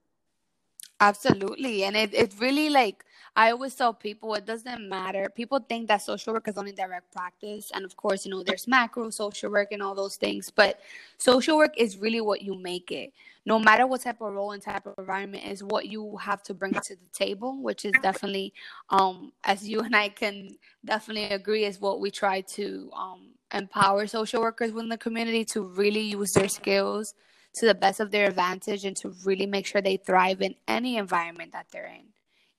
Absolutely. 1.02 1.82
And 1.82 1.96
it, 1.96 2.14
it 2.14 2.32
really 2.38 2.68
like 2.70 3.04
I 3.34 3.50
always 3.50 3.74
tell 3.74 3.92
people 3.92 4.34
it 4.34 4.46
doesn't 4.46 4.88
matter. 4.88 5.28
People 5.34 5.58
think 5.58 5.88
that 5.88 6.02
social 6.02 6.32
work 6.32 6.46
is 6.46 6.56
only 6.56 6.70
direct 6.70 7.12
practice. 7.12 7.72
And 7.74 7.84
of 7.84 7.96
course, 7.96 8.24
you 8.24 8.30
know, 8.30 8.44
there's 8.44 8.68
macro 8.68 9.10
social 9.10 9.50
work 9.50 9.72
and 9.72 9.82
all 9.82 9.96
those 9.96 10.16
things. 10.16 10.50
But 10.50 10.80
social 11.18 11.56
work 11.56 11.74
is 11.76 11.96
really 11.96 12.20
what 12.20 12.42
you 12.42 12.54
make 12.54 12.92
it. 12.92 13.12
No 13.44 13.58
matter 13.58 13.84
what 13.86 14.02
type 14.02 14.20
of 14.20 14.32
role 14.32 14.52
and 14.52 14.62
type 14.62 14.86
of 14.86 14.94
environment 14.96 15.44
is 15.46 15.64
what 15.64 15.86
you 15.86 16.16
have 16.18 16.42
to 16.44 16.54
bring 16.54 16.72
to 16.74 16.94
the 16.94 17.08
table, 17.12 17.60
which 17.60 17.84
is 17.84 17.94
definitely 18.00 18.52
um 18.90 19.32
as 19.42 19.68
you 19.68 19.80
and 19.80 19.96
I 19.96 20.08
can 20.10 20.50
definitely 20.84 21.24
agree 21.24 21.64
is 21.64 21.80
what 21.80 22.00
we 22.00 22.12
try 22.12 22.42
to 22.42 22.90
um 22.94 23.30
empower 23.52 24.06
social 24.06 24.40
workers 24.40 24.70
within 24.72 24.88
the 24.88 24.98
community 24.98 25.44
to 25.46 25.62
really 25.62 26.00
use 26.00 26.30
their 26.32 26.48
skills 26.48 27.14
to 27.54 27.66
the 27.66 27.74
best 27.74 28.00
of 28.00 28.10
their 28.10 28.28
advantage 28.28 28.84
and 28.84 28.96
to 28.96 29.14
really 29.24 29.46
make 29.46 29.66
sure 29.66 29.80
they 29.80 29.96
thrive 29.96 30.40
in 30.40 30.54
any 30.66 30.96
environment 30.96 31.52
that 31.52 31.66
they're 31.70 31.86
in. 31.86 32.06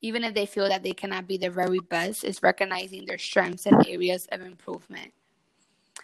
Even 0.02 0.24
if 0.24 0.34
they 0.34 0.46
feel 0.46 0.68
that 0.68 0.84
they 0.84 0.92
cannot 0.92 1.28
be 1.28 1.38
their 1.38 1.52
very 1.52 1.80
best, 1.80 2.24
is 2.24 2.44
recognizing 2.44 3.06
their 3.06 3.18
strengths 3.18 3.66
and 3.66 3.88
areas 3.88 4.28
of 4.32 4.42
improvement. 4.42 5.14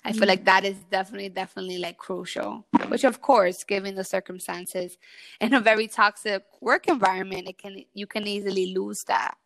I 0.05 0.13
feel 0.13 0.23
mm. 0.23 0.27
like 0.27 0.45
that 0.45 0.63
is 0.63 0.77
definitely, 0.89 1.29
definitely 1.29 1.77
like 1.77 1.97
crucial. 1.97 2.65
Which, 2.87 3.03
of 3.03 3.21
course, 3.21 3.63
given 3.63 3.95
the 3.95 4.03
circumstances 4.03 4.97
in 5.41 5.53
a 5.53 5.59
very 5.59 5.87
toxic 5.87 6.45
work 6.61 6.87
environment, 6.87 7.47
it 7.47 7.57
can 7.57 7.83
you 7.93 8.07
can 8.07 8.25
easily 8.25 8.73
lose 8.73 9.03
that. 9.03 9.37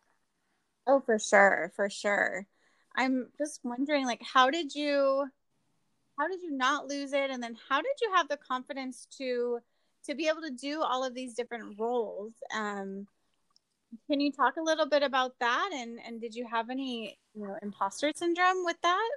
Oh, 0.86 1.00
for 1.00 1.18
sure, 1.18 1.72
for 1.74 1.90
sure. 1.90 2.46
I'm 2.94 3.28
just 3.36 3.60
wondering, 3.64 4.06
like, 4.06 4.22
how 4.22 4.50
did 4.50 4.74
you 4.74 5.26
how 6.18 6.28
did 6.28 6.42
you 6.42 6.50
not 6.50 6.86
lose 6.86 7.12
it? 7.12 7.30
And 7.30 7.42
then 7.42 7.56
how 7.68 7.80
did 7.80 7.96
you 8.02 8.12
have 8.14 8.28
the 8.28 8.36
confidence 8.36 9.06
to 9.18 9.58
to 10.06 10.14
be 10.14 10.28
able 10.28 10.42
to 10.42 10.50
do 10.50 10.82
all 10.82 11.04
of 11.04 11.14
these 11.14 11.34
different 11.34 11.78
roles? 11.78 12.32
Um 12.54 13.06
can 14.10 14.20
you 14.20 14.32
talk 14.32 14.56
a 14.56 14.62
little 14.62 14.86
bit 14.86 15.02
about 15.02 15.32
that? 15.40 15.70
And 15.72 15.98
and 16.06 16.20
did 16.20 16.34
you 16.34 16.46
have 16.46 16.70
any 16.70 17.18
you 17.34 17.46
know 17.46 17.56
imposter 17.62 18.12
syndrome 18.14 18.64
with 18.64 18.80
that? 18.82 19.10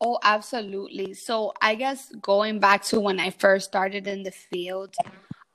Oh 0.00 0.18
absolutely. 0.22 1.14
So 1.14 1.52
i 1.60 1.74
guess 1.74 2.12
going 2.20 2.60
back 2.60 2.84
to 2.84 3.00
when 3.00 3.18
i 3.20 3.30
first 3.30 3.68
started 3.68 4.06
in 4.06 4.22
the 4.22 4.30
field 4.30 4.94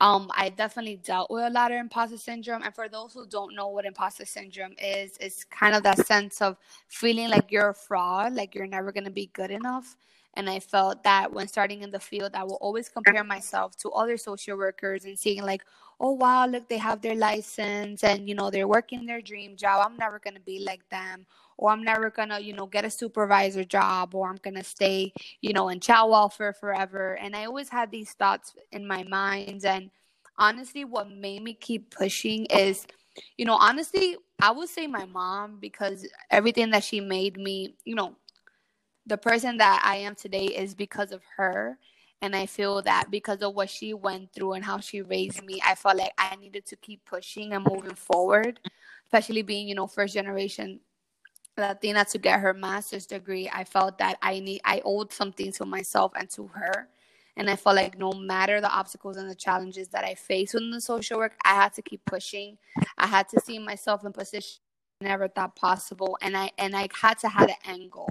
um, 0.03 0.29
I 0.35 0.49
definitely 0.49 0.97
dealt 0.97 1.31
with 1.31 1.45
a 1.45 1.49
lot 1.49 1.71
of 1.71 1.77
imposter 1.77 2.17
syndrome. 2.17 2.61
And 2.61 2.75
for 2.75 2.89
those 2.89 3.13
who 3.13 3.25
don't 3.25 3.55
know 3.55 3.69
what 3.69 3.85
imposter 3.85 4.25
syndrome 4.25 4.73
is, 4.77 5.17
it's 5.21 5.45
kind 5.45 5.73
of 5.73 5.83
that 5.83 6.05
sense 6.05 6.41
of 6.41 6.57
feeling 6.89 7.29
like 7.29 7.53
you're 7.53 7.69
a 7.69 7.73
fraud, 7.73 8.33
like 8.33 8.53
you're 8.53 8.67
never 8.67 8.91
going 8.91 9.05
to 9.05 9.11
be 9.11 9.27
good 9.33 9.49
enough. 9.49 9.95
And 10.35 10.49
I 10.49 10.59
felt 10.59 11.03
that 11.03 11.31
when 11.31 11.47
starting 11.47 11.83
in 11.83 11.91
the 11.91 11.99
field, 11.99 12.31
I 12.33 12.43
will 12.43 12.57
always 12.61 12.89
compare 12.89 13.23
myself 13.23 13.77
to 13.77 13.89
other 13.91 14.17
social 14.17 14.57
workers 14.57 15.05
and 15.05 15.17
seeing, 15.17 15.43
like, 15.43 15.63
oh, 15.99 16.11
wow, 16.11 16.47
look, 16.47 16.67
they 16.67 16.77
have 16.77 17.01
their 17.01 17.15
license 17.15 18.03
and, 18.03 18.27
you 18.27 18.35
know, 18.35 18.49
they're 18.49 18.67
working 18.67 19.05
their 19.05 19.21
dream 19.21 19.55
job. 19.55 19.85
I'm 19.85 19.97
never 19.97 20.19
going 20.19 20.33
to 20.33 20.41
be 20.41 20.59
like 20.59 20.87
them. 20.89 21.25
Or 21.57 21.69
I'm 21.69 21.83
never 21.83 22.09
going 22.09 22.29
to, 22.29 22.43
you 22.43 22.53
know, 22.53 22.65
get 22.65 22.83
a 22.83 22.89
supervisor 22.89 23.63
job 23.63 24.15
or 24.15 24.27
I'm 24.27 24.39
going 24.41 24.55
to 24.55 24.63
stay, 24.63 25.13
you 25.39 25.53
know, 25.53 25.69
in 25.69 25.79
child 25.79 26.09
welfare 26.09 26.51
forever. 26.51 27.13
And 27.13 27.35
I 27.35 27.45
always 27.45 27.69
had 27.69 27.91
these 27.91 28.11
thoughts 28.11 28.55
in 28.71 28.87
my 28.87 29.03
mind. 29.03 29.63
And 29.63 29.91
honestly, 30.37 30.83
what 30.83 31.11
made 31.11 31.43
me 31.43 31.53
keep 31.53 31.91
pushing 31.95 32.47
is, 32.47 32.87
you 33.37 33.45
know, 33.45 33.55
honestly, 33.55 34.17
I 34.41 34.51
would 34.51 34.67
say 34.67 34.87
my 34.87 35.05
mom 35.05 35.59
because 35.61 36.07
everything 36.31 36.71
that 36.71 36.83
she 36.83 36.99
made 36.99 37.37
me, 37.37 37.75
you 37.85 37.93
know, 37.93 38.15
the 39.05 39.17
person 39.17 39.57
that 39.57 39.81
I 39.83 39.97
am 39.97 40.15
today 40.15 40.45
is 40.45 40.73
because 40.75 41.11
of 41.11 41.21
her. 41.37 41.77
And 42.21 42.35
I 42.35 42.45
feel 42.45 42.81
that 42.83 43.11
because 43.11 43.41
of 43.41 43.53
what 43.53 43.69
she 43.69 43.93
went 43.93 44.31
through 44.33 44.53
and 44.53 44.63
how 44.63 44.79
she 44.79 45.01
raised 45.01 45.43
me, 45.43 45.61
I 45.65 45.75
felt 45.75 45.97
like 45.97 46.13
I 46.17 46.35
needed 46.37 46.65
to 46.67 46.77
keep 46.77 47.03
pushing 47.05 47.51
and 47.51 47.65
moving 47.69 47.95
forward, 47.95 48.59
especially 49.05 49.41
being, 49.41 49.67
you 49.67 49.75
know, 49.75 49.87
first 49.87 50.13
generation 50.13 50.79
Latina 51.57 52.05
to 52.05 52.17
get 52.17 52.39
her 52.39 52.53
master's 52.53 53.05
degree. 53.05 53.49
I 53.51 53.63
felt 53.63 53.97
that 53.99 54.17
I 54.21 54.39
need 54.39 54.61
I 54.65 54.81
owed 54.85 55.11
something 55.11 55.51
to 55.53 55.65
myself 55.65 56.11
and 56.15 56.29
to 56.31 56.47
her. 56.47 56.87
And 57.35 57.49
I 57.49 57.55
felt 57.55 57.75
like 57.75 57.97
no 57.97 58.11
matter 58.11 58.61
the 58.61 58.71
obstacles 58.71 59.17
and 59.17 59.29
the 59.29 59.35
challenges 59.35 59.87
that 59.89 60.03
I 60.03 60.15
faced 60.15 60.53
within 60.53 60.71
the 60.71 60.81
social 60.81 61.17
work, 61.17 61.33
I 61.43 61.55
had 61.55 61.73
to 61.73 61.81
keep 61.81 62.05
pushing. 62.05 62.57
I 62.97 63.07
had 63.07 63.27
to 63.29 63.41
see 63.41 63.59
myself 63.59 64.05
in 64.05 64.13
position 64.13 64.61
I 65.01 65.05
never 65.05 65.27
thought 65.27 65.55
possible 65.55 66.17
and 66.21 66.37
I 66.37 66.51
and 66.57 66.75
I 66.75 66.87
had 66.93 67.19
to 67.19 67.29
have 67.29 67.49
an 67.49 67.55
end 67.65 67.91
goal. 67.91 68.09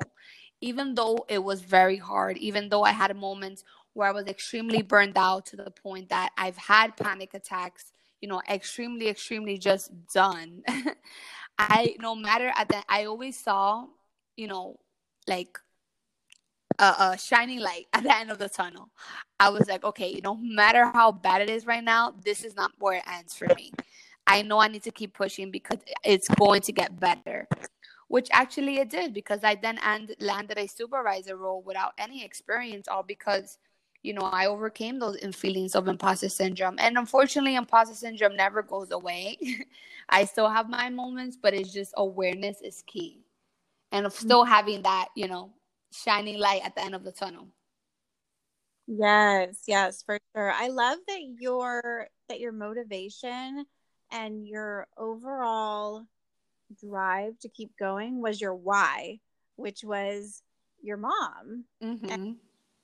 Even 0.63 0.95
though 0.95 1.27
it 1.29 1.45
was 1.45 1.61
very 1.61 1.99
hard, 1.99 2.39
even 2.39 2.71
though 2.71 2.85
I 2.85 2.93
had 2.93 3.15
moments 3.15 3.65
where 3.93 4.09
I 4.09 4.13
was 4.13 4.27
extremely 4.27 4.81
burned 4.81 5.19
out 5.19 5.45
to 5.47 5.57
the 5.57 5.71
point 5.71 6.09
that 6.09 6.31
I've 6.39 6.57
had 6.57 6.97
panic 6.97 7.35
attacks, 7.35 7.93
you 8.23 8.29
know, 8.29 8.41
extremely, 8.49 9.09
extremely 9.09 9.59
just 9.59 9.91
done. 10.15 10.63
I 11.59 11.97
no 12.01 12.15
matter 12.15 12.51
at 12.57 12.69
the 12.69 12.83
I 12.89 13.05
always 13.05 13.39
saw, 13.39 13.87
you 14.37 14.47
know, 14.47 14.79
like 15.29 15.59
a, 16.79 16.85
a, 16.85 17.19
shining 17.19 17.61
light 17.61 17.87
at 17.93 18.03
the 18.03 18.17
end 18.17 18.31
of 18.31 18.39
the 18.39 18.49
tunnel. 18.49 18.89
I 19.39 19.51
was 19.51 19.69
like, 19.69 19.85
okay, 19.85 20.21
no 20.23 20.37
matter 20.37 20.87
how 20.87 21.13
bad 21.13 21.43
it 21.43 21.51
is 21.51 21.67
right 21.67 21.85
now, 21.85 22.15
this 22.25 22.45
is 22.45 22.55
not 22.55 22.73
where 22.79 22.99
it 22.99 23.05
ends 23.13 23.35
for 23.35 23.49
me. 23.57 23.73
I 24.27 24.43
know 24.43 24.59
I 24.61 24.69
need 24.69 24.85
to 24.85 24.93
keep 24.93 25.15
pushing 25.15 25.51
because 25.51 25.79
it's 26.05 26.29
going 26.29 26.63
to 26.63 26.73
get 26.73 26.99
better. 26.99 27.49
Which 28.13 28.29
actually 28.31 28.77
it 28.77 28.91
did 28.91 29.15
because 29.15 29.43
I 29.43 29.55
then 29.55 29.79
and 29.83 30.15
landed 30.21 30.59
a 30.59 30.67
supervisor 30.67 31.35
role 31.35 31.63
without 31.63 31.95
any 31.97 32.23
experience, 32.23 32.87
all 32.87 33.03
because 33.03 33.57
you 34.03 34.13
know 34.13 34.21
I 34.21 34.49
overcame 34.49 34.99
those 34.99 35.17
feelings 35.35 35.75
of 35.75 35.89
imposter 35.89 36.29
syndrome. 36.29 36.77
And 36.79 36.99
unfortunately, 36.99 37.55
imposter 37.55 37.95
syndrome 37.95 38.37
never 38.37 38.63
goes 38.63 38.91
away. 38.91 39.39
I 40.11 40.27
still 40.27 40.51
have 40.51 40.69
my 40.69 40.91
moments, 40.91 41.39
but 41.41 41.55
it's 41.55 41.73
just 41.73 41.95
awareness 41.97 42.61
is 42.61 42.85
key, 42.87 43.25
and 43.93 44.05
of 44.05 44.13
mm. 44.13 44.19
still 44.21 44.45
having 44.45 44.83
that 44.83 45.09
you 45.17 45.27
know 45.27 45.55
shining 45.91 46.39
light 46.39 46.61
at 46.67 46.75
the 46.75 46.83
end 46.85 46.95
of 46.95 47.05
the 47.05 47.13
tunnel. 47.13 47.49
Yes, 48.87 49.63
yes, 49.67 50.03
for 50.03 50.19
sure. 50.37 50.53
I 50.53 50.69
love 50.69 50.99
that 51.09 51.23
your 51.39 52.09
that 52.29 52.41
your 52.41 52.53
motivation 52.53 53.65
and 54.11 54.47
your 54.47 54.87
overall 54.99 56.05
drive 56.81 57.39
to 57.41 57.49
keep 57.49 57.77
going 57.79 58.21
was 58.21 58.41
your 58.41 58.55
why, 58.55 59.21
which 59.57 59.85
was 59.85 60.43
your 60.83 60.97
mom. 60.97 61.65
Mm-hmm. 61.83 62.33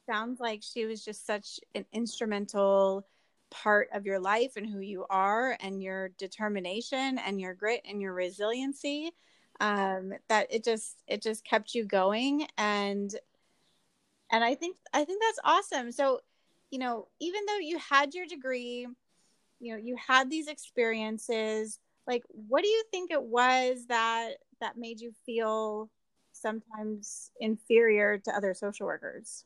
sounds 0.09 0.41
like 0.41 0.63
she 0.63 0.87
was 0.87 1.05
just 1.05 1.27
such 1.27 1.61
an 1.75 1.85
instrumental 1.93 3.07
part 3.51 3.89
of 3.93 4.07
your 4.07 4.19
life 4.19 4.53
and 4.57 4.67
who 4.67 4.81
you 4.81 5.07
are 5.11 5.57
and 5.61 5.83
your 5.83 6.11
determination 6.11 7.19
and 7.19 7.41
your 7.41 7.55
grit 7.55 7.83
and 7.89 8.01
your 8.01 8.13
resiliency 8.13 9.13
um, 9.61 10.13
that 10.29 10.47
it 10.51 10.65
just 10.65 11.03
it 11.07 11.23
just 11.23 11.45
kept 11.45 11.75
you 11.75 11.85
going 11.85 12.47
and 12.57 13.15
and 14.31 14.45
i 14.45 14.55
think 14.55 14.77
i 14.93 15.05
think 15.05 15.23
that's 15.23 15.41
awesome 15.45 15.91
so 15.91 16.21
you 16.71 16.79
know 16.79 17.09
even 17.21 17.41
though 17.47 17.59
you 17.59 17.79
had 17.79 18.15
your 18.15 18.27
degree 18.27 18.87
you 19.61 19.73
know 19.73 19.79
you 19.79 19.97
had 19.97 20.31
these 20.31 20.49
experiences 20.49 21.79
like 22.09 22.25
what 22.49 22.63
do 22.63 22.69
you 22.69 22.83
think 22.91 23.13
it 23.13 23.23
was 23.23 23.87
that 23.89 24.31
that 24.61 24.77
made 24.77 25.01
you 25.01 25.13
feel 25.25 25.89
sometimes 26.33 27.31
inferior 27.41 28.19
to 28.19 28.33
other 28.33 28.55
social 28.55 28.87
workers? 28.87 29.45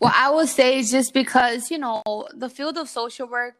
Well 0.00 0.12
i 0.14 0.30
would 0.30 0.48
say 0.48 0.78
it's 0.78 0.92
just 0.92 1.12
because 1.12 1.70
you 1.72 1.78
know 1.78 2.28
the 2.32 2.48
field 2.48 2.78
of 2.78 2.88
social 2.88 3.26
work 3.26 3.56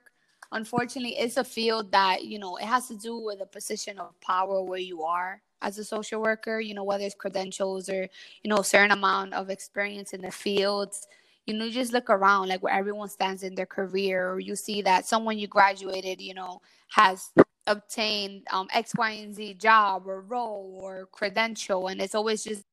unfortunately 0.52 1.16
it's 1.18 1.36
a 1.36 1.42
field 1.42 1.90
that 1.90 2.24
you 2.24 2.38
know 2.38 2.56
it 2.56 2.64
has 2.64 2.86
to 2.86 2.96
do 2.96 3.18
with 3.18 3.40
a 3.40 3.46
position 3.46 3.98
of 3.98 4.18
power 4.20 4.62
where 4.62 4.78
you 4.78 5.02
are 5.02 5.42
as 5.62 5.78
a 5.78 5.84
social 5.84 6.22
worker, 6.22 6.60
you 6.60 6.74
know, 6.74 6.84
whether 6.84 7.04
it's 7.04 7.14
credentials 7.14 7.88
or, 7.88 8.08
you 8.42 8.48
know, 8.48 8.58
a 8.58 8.64
certain 8.64 8.90
amount 8.90 9.34
of 9.34 9.50
experience 9.50 10.12
in 10.12 10.20
the 10.20 10.30
fields, 10.30 11.06
you 11.46 11.54
know, 11.54 11.64
you 11.64 11.72
just 11.72 11.92
look 11.92 12.10
around 12.10 12.48
like 12.48 12.62
where 12.62 12.74
everyone 12.74 13.08
stands 13.08 13.42
in 13.42 13.54
their 13.54 13.66
career, 13.66 14.30
or 14.32 14.40
you 14.40 14.54
see 14.54 14.82
that 14.82 15.06
someone 15.06 15.38
you 15.38 15.48
graduated, 15.48 16.20
you 16.20 16.34
know, 16.34 16.60
has 16.90 17.30
obtained 17.68 18.46
um, 18.52 18.68
X, 18.72 18.94
Y, 18.96 19.10
and 19.12 19.34
Z 19.34 19.54
job 19.54 20.08
or 20.08 20.22
role 20.22 20.80
or 20.82 21.08
credential. 21.12 21.88
And 21.88 22.00
it's 22.02 22.16
always 22.16 22.44
just 22.44 22.64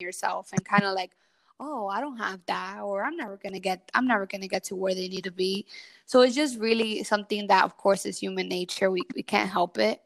yourself 0.00 0.50
and 0.52 0.64
kind 0.64 0.84
of 0.84 0.94
like, 0.94 1.12
oh, 1.60 1.88
I 1.88 2.00
don't 2.00 2.18
have 2.18 2.40
that, 2.46 2.80
or 2.82 3.04
I'm 3.04 3.16
never 3.16 3.38
gonna 3.38 3.60
get, 3.60 3.90
I'm 3.94 4.06
never 4.08 4.26
gonna 4.26 4.48
get 4.48 4.64
to 4.66 4.76
where 4.76 4.94
they 4.94 5.08
need 5.08 5.24
to 5.24 5.32
be. 5.32 5.66
So 6.06 6.22
it's 6.22 6.36
just 6.36 6.58
really 6.58 7.04
something 7.04 7.48
that, 7.48 7.64
of 7.64 7.76
course, 7.78 8.06
is 8.06 8.18
human 8.18 8.48
nature. 8.48 8.90
We 8.90 9.02
we 9.14 9.22
can't 9.22 9.50
help 9.50 9.78
it 9.78 10.00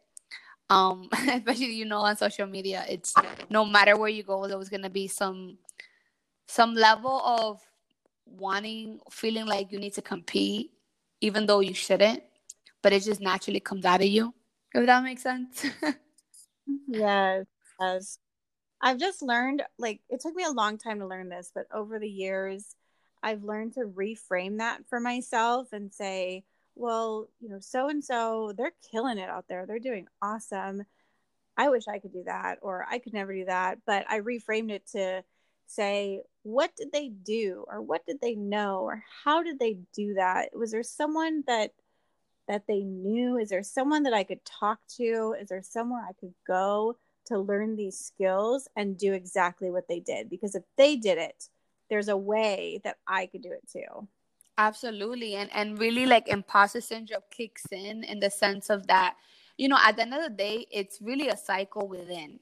um 0.71 1.09
especially 1.13 1.73
you 1.75 1.85
know 1.85 1.99
on 1.99 2.17
social 2.17 2.47
media 2.47 2.85
it's 2.89 3.15
no 3.51 3.65
matter 3.65 3.97
where 3.97 4.09
you 4.09 4.23
go 4.23 4.49
there's 4.49 4.71
to 4.71 4.91
be 4.91 5.07
some 5.09 5.59
some 6.49 6.75
level 6.75 7.21
of 7.25 7.61
wanting 8.27 9.01
feeling 9.11 9.47
like 9.47 9.73
you 9.73 9.79
need 9.79 9.95
to 9.95 10.03
compete 10.03 10.73
even 11.21 11.47
though 11.47 11.61
you 11.61 11.75
shouldn't 11.75 12.23
but 12.85 12.93
it 12.93 13.03
just 13.03 13.21
naturally 13.21 13.61
comes 13.61 13.85
out 13.85 14.01
of 14.01 14.07
you 14.07 14.33
if 14.75 14.87
that 14.87 15.03
makes 15.03 15.23
sense 15.23 15.67
yes 16.89 17.45
yes 17.81 18.19
i've 18.81 18.99
just 18.99 19.23
learned 19.23 19.63
like 19.79 20.01
it 20.09 20.21
took 20.21 20.37
me 20.37 20.45
a 20.45 20.51
long 20.51 20.79
time 20.79 21.01
to 21.01 21.07
learn 21.07 21.29
this 21.29 21.51
but 21.53 21.67
over 21.75 21.99
the 21.99 22.09
years 22.09 22.77
i've 23.25 23.43
learned 23.43 23.73
to 23.73 23.81
reframe 23.81 24.59
that 24.59 24.87
for 24.89 25.01
myself 25.01 25.73
and 25.73 25.93
say 25.93 26.45
well, 26.77 27.29
you 27.41 27.49
know, 27.49 27.61
so 27.61 27.89
and 27.89 28.03
so, 28.05 28.53
they're 28.57 28.73
killing 28.91 29.19
it 29.19 29.29
out 29.29 29.47
there. 29.49 29.67
They're 29.67 29.79
doing 29.79 30.07
awesome. 30.21 30.85
I 31.57 31.69
wish 31.69 31.85
I 31.89 31.99
could 31.99 32.13
do 32.13 32.25
that, 32.27 32.59
or 32.63 32.87
I 32.91 32.99
could 32.99 33.13
never 33.13 33.33
do 33.33 33.45
that. 33.45 33.79
But 33.87 34.07
I 34.11 34.21
reframed 34.21 34.71
it 34.71 34.87
to 34.89 35.23
say, 35.67 36.23
what 36.43 36.73
did 36.77 36.93
they 36.93 37.09
do, 37.09 37.65
or 37.69 37.81
what 37.81 38.05
did 38.07 38.21
they 38.21 38.35
know, 38.35 38.81
or 38.81 39.05
how 39.25 39.43
did 39.43 39.59
they 39.59 39.79
do 39.95 40.15
that? 40.15 40.51
Was 40.55 40.73
there 40.73 40.83
someone 40.83 41.45
that 41.47 41.73
that 42.49 42.67
they 42.67 42.83
knew? 42.83 43.39
Is 43.39 43.49
there 43.49 43.63
someone 43.63 44.03
that 44.05 44.15
I 44.15 44.25
could 44.25 44.45
talk 44.45 44.79
to? 44.97 45.35
Is 45.41 45.49
there 45.49 45.63
somewhere 45.63 46.05
I 46.09 46.13
could 46.13 46.35
go 46.47 46.97
to 47.27 47.39
learn 47.39 47.77
these 47.77 47.99
skills 47.99 48.69
and 48.77 48.99
do 48.99 49.13
exactly 49.13 49.71
what 49.71 49.89
they 49.89 50.01
did? 50.01 50.29
Because 50.29 50.55
if 50.55 50.65
they 50.77 50.97
did 50.97 51.19
it, 51.19 51.49
there's 51.89 52.09
a 52.09 52.17
way 52.17 52.81
that 52.85 52.99
I 53.07 53.27
could 53.27 53.43
do 53.43 53.53
it 53.53 53.69
too. 53.71 54.09
Absolutely. 54.57 55.35
And 55.35 55.51
and 55.53 55.79
really 55.79 56.07
like 56.07 56.29
imposter 56.29 56.81
syndrome 56.81 57.23
kicks 57.31 57.67
in 57.73 58.05
in 58.05 58.21
the 58.21 58.31
sense 58.31 58.71
of 58.71 58.87
that, 58.87 59.17
you 59.57 59.69
know, 59.69 59.79
at 59.83 59.97
the 59.97 60.03
end 60.03 60.15
of 60.15 60.23
the 60.23 60.31
day, 60.31 60.67
it's 60.71 61.01
really 61.03 61.29
a 61.29 61.37
cycle 61.37 61.89
within. 61.89 62.39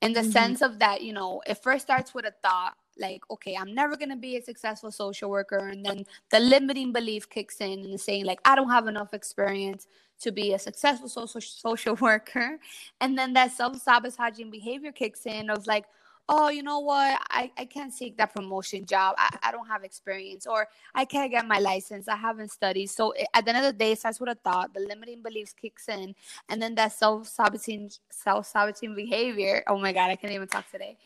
In 0.00 0.12
the 0.12 0.20
mm-hmm. 0.20 0.30
sense 0.30 0.62
of 0.62 0.78
that, 0.78 1.02
you 1.02 1.12
know, 1.12 1.42
it 1.46 1.58
first 1.58 1.84
starts 1.84 2.14
with 2.14 2.24
a 2.24 2.34
thought 2.42 2.76
like, 2.98 3.22
okay, 3.30 3.56
I'm 3.56 3.74
never 3.74 3.96
gonna 3.96 4.16
be 4.16 4.36
a 4.36 4.42
successful 4.42 4.90
social 4.90 5.30
worker, 5.30 5.58
and 5.68 5.84
then 5.84 6.04
the 6.30 6.40
limiting 6.40 6.92
belief 6.92 7.28
kicks 7.28 7.60
in 7.60 7.80
and 7.84 8.00
saying, 8.00 8.24
like, 8.26 8.40
I 8.44 8.56
don't 8.56 8.70
have 8.70 8.88
enough 8.88 9.14
experience 9.14 9.86
to 10.20 10.32
be 10.32 10.52
a 10.54 10.58
successful 10.58 11.08
social 11.08 11.40
social 11.40 11.94
worker. 12.00 12.58
And 13.00 13.16
then 13.18 13.32
that 13.34 13.52
self-sabotaging 13.52 14.50
behavior 14.50 14.92
kicks 14.92 15.26
in 15.26 15.50
of 15.50 15.66
like, 15.66 15.84
oh, 16.28 16.50
you 16.50 16.62
know 16.62 16.80
what, 16.80 17.20
I, 17.30 17.50
I 17.56 17.64
can't 17.64 17.92
seek 17.92 18.18
that 18.18 18.34
promotion 18.34 18.84
job. 18.84 19.14
I, 19.18 19.38
I 19.44 19.52
don't 19.52 19.66
have 19.66 19.82
experience, 19.82 20.46
or 20.46 20.68
I 20.94 21.04
can't 21.06 21.30
get 21.30 21.46
my 21.46 21.58
license. 21.58 22.06
I 22.06 22.16
haven't 22.16 22.50
studied. 22.50 22.88
So 22.90 23.12
it, 23.12 23.26
at 23.34 23.44
the 23.44 23.54
end 23.54 23.64
of 23.64 23.72
the 23.72 23.78
day, 23.78 23.92
it 23.92 23.98
starts 23.98 24.20
with 24.20 24.28
a 24.30 24.34
thought. 24.34 24.74
The 24.74 24.80
limiting 24.80 25.22
beliefs 25.22 25.54
kicks 25.54 25.88
in, 25.88 26.14
and 26.48 26.60
then 26.60 26.74
that 26.74 26.92
self 26.92 27.28
sabotaging 27.28 27.92
self 28.10 28.46
sabotaging 28.46 28.94
behavior. 28.94 29.64
Oh 29.66 29.78
my 29.78 29.92
god, 29.92 30.10
I 30.10 30.16
can't 30.16 30.34
even 30.34 30.48
talk 30.48 30.70
today. 30.70 30.98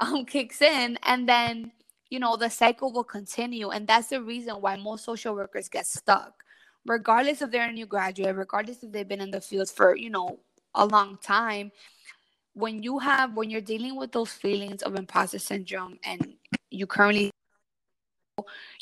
Um, 0.00 0.24
kicks 0.26 0.62
in, 0.62 0.98
and 1.04 1.28
then 1.28 1.72
you 2.08 2.18
know 2.18 2.36
the 2.36 2.48
cycle 2.50 2.92
will 2.92 3.04
continue, 3.04 3.70
and 3.70 3.86
that's 3.86 4.08
the 4.08 4.22
reason 4.22 4.56
why 4.56 4.76
most 4.76 5.04
social 5.04 5.34
workers 5.34 5.68
get 5.68 5.86
stuck, 5.86 6.42
regardless 6.86 7.42
if 7.42 7.50
they're 7.50 7.68
a 7.68 7.72
new 7.72 7.86
graduate, 7.86 8.36
regardless 8.36 8.82
if 8.82 8.92
they've 8.92 9.06
been 9.08 9.20
in 9.20 9.30
the 9.30 9.40
field 9.40 9.70
for 9.70 9.96
you 9.96 10.10
know 10.10 10.40
a 10.74 10.86
long 10.86 11.18
time 11.22 11.72
when 12.54 12.82
you 12.82 12.98
have 12.98 13.34
when 13.34 13.50
you're 13.50 13.60
dealing 13.60 13.96
with 13.96 14.12
those 14.12 14.32
feelings 14.32 14.82
of 14.82 14.96
imposter 14.96 15.38
syndrome 15.38 15.98
and 16.04 16.34
you 16.70 16.86
currently 16.86 17.30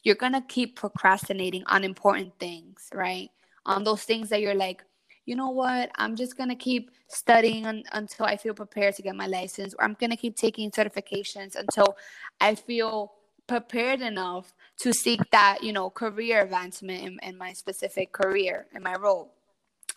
you're 0.04 0.14
gonna 0.14 0.44
keep 0.48 0.76
procrastinating 0.76 1.64
on 1.66 1.84
important 1.84 2.32
things 2.38 2.88
right? 2.94 3.30
On 3.66 3.84
those 3.84 4.02
things 4.04 4.30
that 4.30 4.40
you're 4.40 4.54
like 4.54 4.82
you 5.28 5.36
know 5.36 5.50
what 5.50 5.90
i'm 5.96 6.16
just 6.16 6.36
gonna 6.36 6.56
keep 6.56 6.90
studying 7.08 7.66
un- 7.66 7.84
until 7.92 8.26
i 8.26 8.36
feel 8.36 8.54
prepared 8.54 8.94
to 8.94 9.02
get 9.02 9.14
my 9.14 9.26
license 9.26 9.74
or 9.74 9.84
i'm 9.84 9.96
gonna 10.00 10.16
keep 10.16 10.36
taking 10.36 10.70
certifications 10.70 11.54
until 11.54 11.96
i 12.40 12.54
feel 12.54 13.12
prepared 13.46 14.00
enough 14.00 14.54
to 14.78 14.92
seek 14.92 15.20
that 15.30 15.62
you 15.62 15.72
know 15.72 15.88
career 15.90 16.42
advancement 16.42 17.02
in, 17.02 17.18
in 17.22 17.36
my 17.36 17.52
specific 17.52 18.12
career 18.12 18.66
in 18.74 18.82
my 18.82 18.94
role 18.94 19.32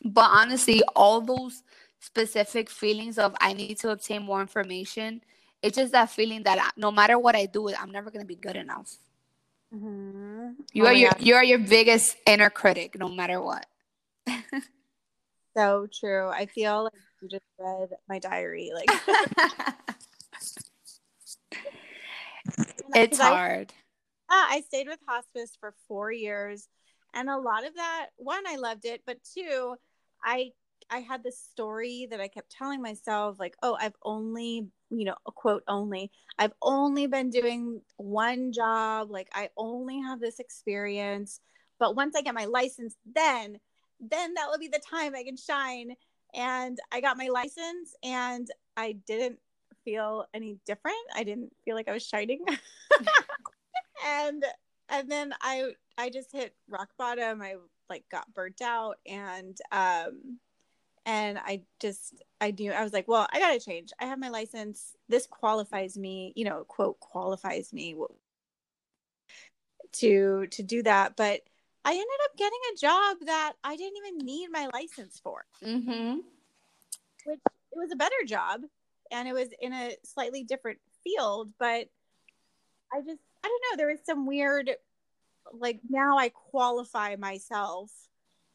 but 0.04 0.30
honestly 0.32 0.82
all 0.96 1.22
those 1.22 1.64
specific 2.02 2.70
feelings 2.70 3.18
of 3.18 3.34
I 3.40 3.54
need 3.54 3.78
to 3.80 3.92
obtain 3.92 4.24
more 4.24 4.42
information. 4.42 5.22
It's 5.62 5.78
just 5.78 5.94
that 5.94 6.10
feeling 6.10 6.44
that 6.44 6.58
I, 6.60 6.70
no 6.76 6.92
matter 6.92 7.18
what 7.18 7.36
I 7.36 7.46
do, 7.46 7.70
I'm 7.74 7.92
never 7.92 8.10
going 8.10 8.24
to 8.24 8.28
be 8.28 8.36
good 8.36 8.56
enough. 8.56 8.98
Mm-hmm. 9.74 10.50
You 10.74 10.84
oh 10.84 10.88
are 10.88 10.94
your 10.94 11.12
you 11.20 11.36
are 11.36 11.44
your 11.44 11.60
biggest 11.60 12.18
inner 12.28 12.50
critic, 12.50 12.98
no 13.00 13.08
matter 13.08 13.40
what. 13.40 13.66
So 15.56 15.88
true. 15.92 16.28
I 16.30 16.46
feel 16.46 16.84
like 16.86 16.94
you 17.22 17.30
just 17.30 17.44
read 17.60 17.90
my 18.08 18.20
diary. 18.20 18.72
Like 18.74 18.90
it's 22.96 23.20
hard. 23.20 23.74
I, 24.30 24.34
uh, 24.34 24.56
I 24.56 24.62
stayed 24.62 24.88
with 24.88 25.00
hospice 25.08 25.58
for 25.60 25.74
four 25.88 26.12
years, 26.12 26.68
and 27.14 27.30
a 27.30 27.38
lot 27.38 27.66
of 27.66 27.76
that. 27.76 28.08
One, 28.18 28.44
I 28.48 28.56
loved 28.58 28.86
it, 28.86 29.02
but 29.06 29.18
two, 29.36 29.76
I 30.24 30.52
I 30.92 31.00
had 31.00 31.24
this 31.24 31.40
story 31.40 32.08
that 32.12 32.20
I 32.20 32.28
kept 32.28 32.52
telling 32.52 32.82
myself, 32.82 33.40
like, 33.40 33.56
oh, 33.64 33.78
I've 33.80 33.96
only, 34.04 34.68
you 34.90 35.06
know, 35.06 35.16
a 35.26 35.32
quote 35.32 35.64
only, 35.68 36.12
I've 36.38 36.54
only 36.62 37.08
been 37.08 37.30
doing 37.30 37.82
one 37.96 38.52
job. 38.52 39.10
Like, 39.10 39.30
I 39.34 39.50
only 39.56 40.02
have 40.02 40.20
this 40.20 40.40
experience. 40.40 41.40
But 41.80 41.96
once 41.96 42.16
I 42.16 42.22
get 42.22 42.36
my 42.36 42.46
license, 42.46 42.96
then, 43.12 43.58
then 44.02 44.34
that 44.34 44.48
will 44.50 44.60
be 44.60 44.68
the 44.68 44.80
time 44.80 45.16
I 45.16 45.24
can 45.24 45.38
shine. 45.38 45.96
And 46.34 46.80
I 46.92 47.02
got 47.02 47.18
my 47.18 47.28
license 47.28 47.96
and 48.04 48.48
I 48.78 48.94
didn't 48.94 49.40
feel 49.84 50.26
any 50.34 50.58
different. 50.66 50.98
I 51.16 51.24
didn't 51.24 51.54
feel 51.64 51.76
like 51.76 51.88
I 51.88 51.94
was 51.94 52.06
shining. 52.06 52.44
and 54.06 54.44
and 54.90 55.10
then 55.12 55.34
I 55.42 55.74
I 55.98 56.10
just 56.10 56.32
hit 56.32 56.56
rock 56.70 56.90
bottom. 56.98 57.42
I 57.42 57.56
like 57.90 58.06
got 58.10 58.34
burnt 58.34 58.62
out 58.62 58.98
and 59.06 59.58
um 59.72 60.40
and 61.06 61.38
I 61.40 61.64
just 61.80 62.24
I 62.40 62.52
knew 62.52 62.72
I 62.72 62.84
was 62.84 62.94
like, 62.94 63.08
well, 63.08 63.28
I 63.32 63.40
got 63.40 63.54
to 63.54 63.60
change. 63.60 63.92
I 64.00 64.06
have 64.06 64.20
my 64.20 64.30
license. 64.30 64.96
This 65.10 65.28
qualifies 65.28 65.98
me, 65.98 66.34
you 66.36 66.46
know, 66.46 66.64
quote 66.68 67.00
qualifies 67.00 67.74
me 67.74 67.96
to 69.94 70.48
to 70.48 70.64
do 70.64 70.84
that, 70.84 71.16
but 71.16 71.42
I 71.84 71.92
ended 71.92 72.08
up 72.26 72.38
getting 72.38 72.60
a 72.74 72.78
job 72.78 73.18
that 73.26 73.54
I 73.64 73.76
didn't 73.76 73.98
even 73.98 74.26
need 74.26 74.50
my 74.52 74.70
license 74.74 75.20
for. 75.24 75.46
Mm-hmm. 75.64 76.20
Which 77.26 77.40
it 77.46 77.78
was 77.78 77.92
a 77.92 77.96
better 77.96 78.16
job 78.26 78.62
and 79.12 79.28
it 79.28 79.34
was 79.34 79.50
in 79.60 79.74
a 79.74 79.96
slightly 80.04 80.44
different 80.44 80.80
field, 81.04 81.52
but 81.60 81.88
I 82.94 83.00
just 83.06 83.22
I 83.44 83.48
don't 83.48 83.64
know, 83.72 83.78
there 83.78 83.88
was 83.88 84.00
some 84.06 84.26
weird 84.26 84.72
like 85.54 85.80
now 85.90 86.18
I 86.18 86.30
qualify 86.30 87.16
myself 87.16 87.92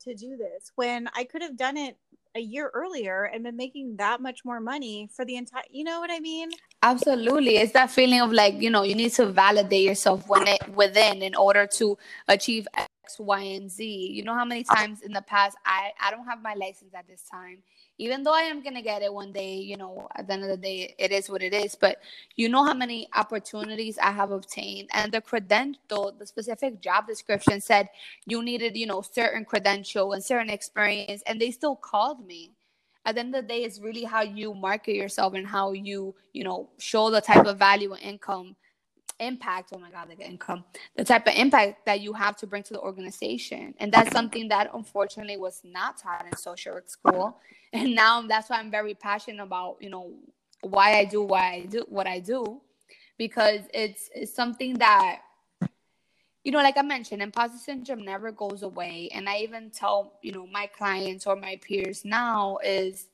to 0.05 0.15
do 0.15 0.37
this 0.37 0.71
when 0.77 1.09
I 1.15 1.25
could 1.25 1.43
have 1.43 1.57
done 1.57 1.77
it 1.77 1.97
a 2.37 2.41
year 2.41 2.71
earlier 2.75 3.25
and 3.25 3.43
been 3.43 3.57
making 3.57 3.97
that 3.97 4.21
much 4.21 4.45
more 4.45 4.61
money 4.61 5.09
for 5.11 5.25
the 5.25 5.37
entire 5.37 5.65
you 5.71 5.85
know 5.85 6.01
what 6.01 6.11
I 6.13 6.21
mean? 6.21 6.51
Absolutely. 6.83 7.57
It's 7.57 7.73
that 7.73 7.91
feeling 7.91 8.21
of 8.21 8.33
like, 8.33 8.61
you 8.61 8.71
know, 8.71 8.83
you 8.83 8.95
need 8.95 9.13
to 9.15 9.27
validate 9.27 9.83
yourself 9.83 10.29
when 10.29 10.47
it, 10.47 10.69
within 10.75 11.23
in 11.23 11.35
order 11.35 11.67
to 11.79 11.99
achieve 12.29 12.69
X, 13.07 13.19
Y, 13.21 13.41
and 13.41 13.71
Z. 13.71 13.85
You 13.85 14.25
know 14.25 14.35
how 14.35 14.45
many 14.45 14.65
times 14.65 15.03
in 15.03 15.13
the 15.13 15.23
past 15.23 15.57
I, 15.65 15.93
I 16.01 16.11
don't 16.11 16.25
have 16.27 16.43
my 16.43 16.55
license 16.55 16.93
at 16.95 17.07
this 17.07 17.23
time 17.31 17.63
even 17.99 18.23
though 18.23 18.35
I 18.35 18.43
am 18.43 18.63
gonna 18.63 18.83
get 18.83 19.03
it 19.03 19.13
one 19.13 19.33
day, 19.33 19.55
you 19.57 19.77
know, 19.77 20.09
at 20.17 20.27
the 20.27 20.35
end 20.35 20.43
of 20.43 20.51
the 20.51 20.57
day, 20.57 20.95
it 20.99 21.13
is 21.13 21.31
what 21.31 21.43
it 21.43 21.55
is. 21.55 21.75
But 21.75 21.99
you 22.37 22.49
know 22.49 22.65
how 22.65 22.75
many 22.75 23.09
opportunities 23.15 23.99
I 23.99 24.11
have 24.11 24.33
obtained, 24.33 24.91
and 24.93 25.11
the 25.13 25.21
credential, 25.21 26.15
the 26.19 26.27
specific 26.27 26.81
job 26.81 27.07
description 27.07 27.61
said 27.61 27.89
you 28.27 28.43
needed, 28.43 28.77
you 28.77 28.87
know, 28.87 29.01
certain 29.01 29.45
credential 29.45 30.13
and 30.13 30.23
certain 30.23 30.51
experience, 30.51 31.23
and 31.27 31.41
they 31.41 31.51
still 31.51 31.77
called 31.77 32.27
me. 32.27 32.53
At 33.07 33.15
the 33.15 33.21
end 33.21 33.35
of 33.35 33.43
the 33.43 33.49
day, 33.49 33.63
it's 33.63 33.81
really 33.81 34.05
how 34.05 34.23
you 34.23 34.53
market 34.53 34.97
yourself 34.97 35.35
and 35.35 35.47
how 35.47 35.73
you, 35.73 36.15
you 36.33 36.45
know, 36.45 36.69
show 36.79 37.09
the 37.09 37.21
type 37.21 37.47
of 37.47 37.59
value 37.59 37.93
and 37.93 38.03
income 38.03 38.57
impact 39.19 39.71
oh 39.75 39.79
my 39.79 39.91
god 39.91 40.09
like 40.09 40.21
income 40.21 40.63
the 40.97 41.05
type 41.05 41.27
of 41.27 41.35
impact 41.35 41.87
that 41.87 42.01
you 42.01 42.13
have 42.13 42.37
to 42.37 42.47
bring 42.47 42.63
to 42.63 42.73
the 42.73 42.81
organization. 42.81 43.75
And 43.79 43.93
that's 43.93 44.11
something 44.13 44.49
that 44.49 44.71
unfortunately 44.75 45.37
was 45.37 45.63
not 45.65 45.99
taught 45.99 46.27
in 46.27 46.37
social 46.37 46.75
work 46.75 46.89
school. 46.89 47.39
And 47.73 47.95
now 47.95 48.23
that's 48.23 48.49
why 48.49 48.59
i'm 48.59 48.71
very 48.71 48.95
passionate 48.95 49.43
about 49.43 49.77
you 49.81 49.91
know 49.91 50.13
why 50.63 50.99
i 50.99 51.05
do 51.05 51.23
why 51.23 51.55
i 51.55 51.67
do 51.67 51.85
what 51.89 52.07
i 52.07 52.21
do. 52.21 52.61
Because 53.19 53.61
it's, 53.73 54.11
it's 54.15 54.35
something 54.35 54.75
that 54.75 55.21
you 56.45 56.53
know 56.53 56.59
like 56.59 56.77
i 56.77 56.83
mentioned 56.83 57.23
imposter 57.23 57.59
syndrome 57.59 58.05
never 58.05 58.33
goes 58.33 58.63
away. 58.63 59.09
And 59.13 59.29
i 59.29 59.39
even 59.39 59.71
tell 59.71 60.15
you 60.23 60.33
know 60.33 60.47
my 60.47 60.67
clients 60.67 61.27
or 61.27 61.37
my 61.37 61.59
peers 61.63 62.05
now 62.05 62.59
is 62.65 63.09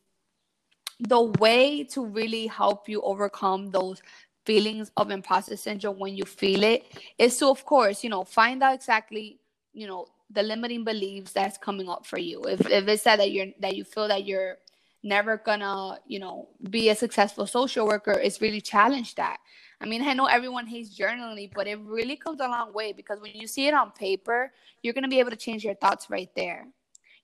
the 1.00 1.22
way 1.40 1.82
to 1.82 2.04
really 2.04 2.46
help 2.46 2.88
you 2.88 3.00
overcome 3.02 3.70
those 3.70 4.02
feelings 4.44 4.90
of 4.96 5.10
imposter 5.10 5.56
syndrome 5.56 5.98
when 5.98 6.16
you 6.16 6.24
feel 6.24 6.64
it 6.64 6.84
is 7.18 7.36
to 7.36 7.48
of 7.48 7.64
course 7.64 8.02
you 8.02 8.10
know 8.10 8.24
find 8.24 8.62
out 8.62 8.74
exactly 8.74 9.38
you 9.72 9.86
know 9.86 10.06
the 10.32 10.42
limiting 10.42 10.84
beliefs 10.84 11.32
that's 11.32 11.58
coming 11.58 11.88
up 11.88 12.06
for 12.06 12.18
you. 12.18 12.42
If, 12.44 12.60
if 12.70 12.88
it's 12.88 13.04
that, 13.04 13.16
that 13.16 13.30
you're 13.30 13.48
that 13.60 13.76
you 13.76 13.84
feel 13.84 14.08
that 14.08 14.24
you're 14.24 14.58
never 15.02 15.36
gonna 15.36 15.98
you 16.06 16.18
know 16.18 16.48
be 16.70 16.88
a 16.88 16.94
successful 16.94 17.46
social 17.46 17.86
worker 17.86 18.12
it's 18.12 18.40
really 18.40 18.60
challenge 18.60 19.14
that. 19.16 19.38
I 19.80 19.86
mean 19.86 20.02
i 20.02 20.14
know 20.14 20.26
everyone 20.26 20.66
hates 20.66 20.96
journaling 20.96 21.50
but 21.52 21.66
it 21.66 21.78
really 21.80 22.16
comes 22.16 22.40
a 22.40 22.46
long 22.46 22.72
way 22.72 22.92
because 22.92 23.20
when 23.20 23.32
you 23.34 23.48
see 23.48 23.66
it 23.66 23.74
on 23.74 23.90
paper 23.90 24.52
you're 24.82 24.94
gonna 24.94 25.08
be 25.08 25.18
able 25.18 25.30
to 25.30 25.36
change 25.36 25.64
your 25.64 25.74
thoughts 25.74 26.08
right 26.08 26.30
there. 26.36 26.66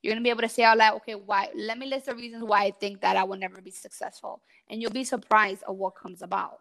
You're 0.02 0.12
gonna 0.12 0.24
be 0.24 0.30
able 0.30 0.42
to 0.42 0.48
say 0.48 0.64
out 0.64 0.78
loud 0.78 0.96
okay 0.96 1.14
why 1.14 1.48
let 1.54 1.78
me 1.78 1.86
list 1.86 2.06
the 2.06 2.14
reasons 2.14 2.44
why 2.44 2.64
i 2.64 2.70
think 2.70 3.00
that 3.00 3.16
i 3.16 3.24
will 3.24 3.36
never 3.36 3.60
be 3.60 3.70
successful 3.70 4.42
and 4.68 4.80
you'll 4.80 4.92
be 4.92 5.04
surprised 5.04 5.62
of 5.64 5.76
what 5.76 5.96
comes 5.96 6.22
about 6.22 6.60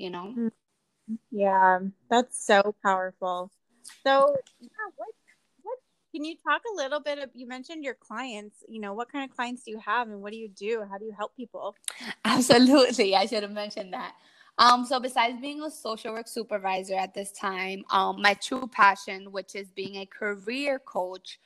you 0.00 0.10
know? 0.10 0.34
Mm-hmm. 0.36 1.14
yeah 1.30 1.78
that's 2.08 2.44
so 2.44 2.74
powerful. 2.82 3.50
So 4.04 4.34
yeah 4.60 4.68
what 4.96 5.08
what 5.62 5.78
can 6.12 6.24
you 6.24 6.34
talk 6.36 6.62
a 6.72 6.76
little 6.76 7.00
bit 7.00 7.18
of 7.18 7.30
you 7.34 7.46
mentioned 7.46 7.84
your 7.84 7.94
clients 7.94 8.64
you 8.68 8.80
know 8.80 8.94
what 8.94 9.10
kind 9.12 9.28
of 9.28 9.36
clients 9.36 9.62
do 9.64 9.70
you 9.70 9.80
have 9.84 10.08
and 10.08 10.20
what 10.22 10.32
do 10.32 10.38
you 10.38 10.48
do? 10.48 10.84
How 10.90 10.98
do 10.98 11.04
you 11.04 11.12
help 11.16 11.36
people? 11.36 11.74
Absolutely 12.24 13.14
i 13.14 13.26
should 13.26 13.42
have 13.42 13.52
mentioned 13.52 13.92
that. 13.92 14.14
Um, 14.58 14.84
so 14.84 15.00
besides 15.00 15.40
being 15.40 15.62
a 15.62 15.70
social 15.70 16.12
work 16.12 16.28
supervisor 16.28 16.94
at 16.94 17.14
this 17.14 17.32
time, 17.32 17.82
um, 17.90 18.20
my 18.20 18.34
true 18.34 18.66
passion, 18.66 19.32
which 19.32 19.54
is 19.54 19.70
being 19.70 19.96
a 19.96 20.06
career 20.06 20.78
coach 20.78 21.38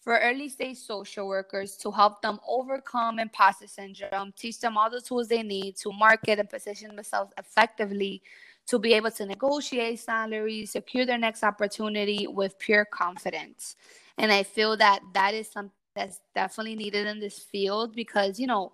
for 0.00 0.18
early 0.18 0.48
stage 0.48 0.78
social 0.78 1.28
workers 1.28 1.76
to 1.76 1.90
help 1.90 2.22
them 2.22 2.40
overcome 2.48 3.18
imposter 3.18 3.66
syndrome, 3.66 4.32
teach 4.36 4.58
them 4.58 4.76
all 4.76 4.90
the 4.90 5.00
tools 5.00 5.28
they 5.28 5.42
need 5.42 5.76
to 5.76 5.92
market 5.92 6.38
and 6.38 6.48
position 6.48 6.96
themselves 6.96 7.32
effectively 7.38 8.22
to 8.66 8.78
be 8.78 8.94
able 8.94 9.10
to 9.10 9.26
negotiate 9.26 10.00
salaries, 10.00 10.70
secure 10.70 11.04
their 11.04 11.18
next 11.18 11.42
opportunity 11.42 12.26
with 12.26 12.58
pure 12.58 12.84
confidence. 12.84 13.76
And 14.16 14.32
I 14.32 14.42
feel 14.42 14.76
that 14.78 15.00
that 15.12 15.34
is 15.34 15.48
something 15.48 15.72
that's 15.94 16.20
definitely 16.34 16.76
needed 16.76 17.06
in 17.06 17.20
this 17.20 17.38
field 17.38 17.94
because, 17.94 18.38
you 18.38 18.46
know, 18.46 18.72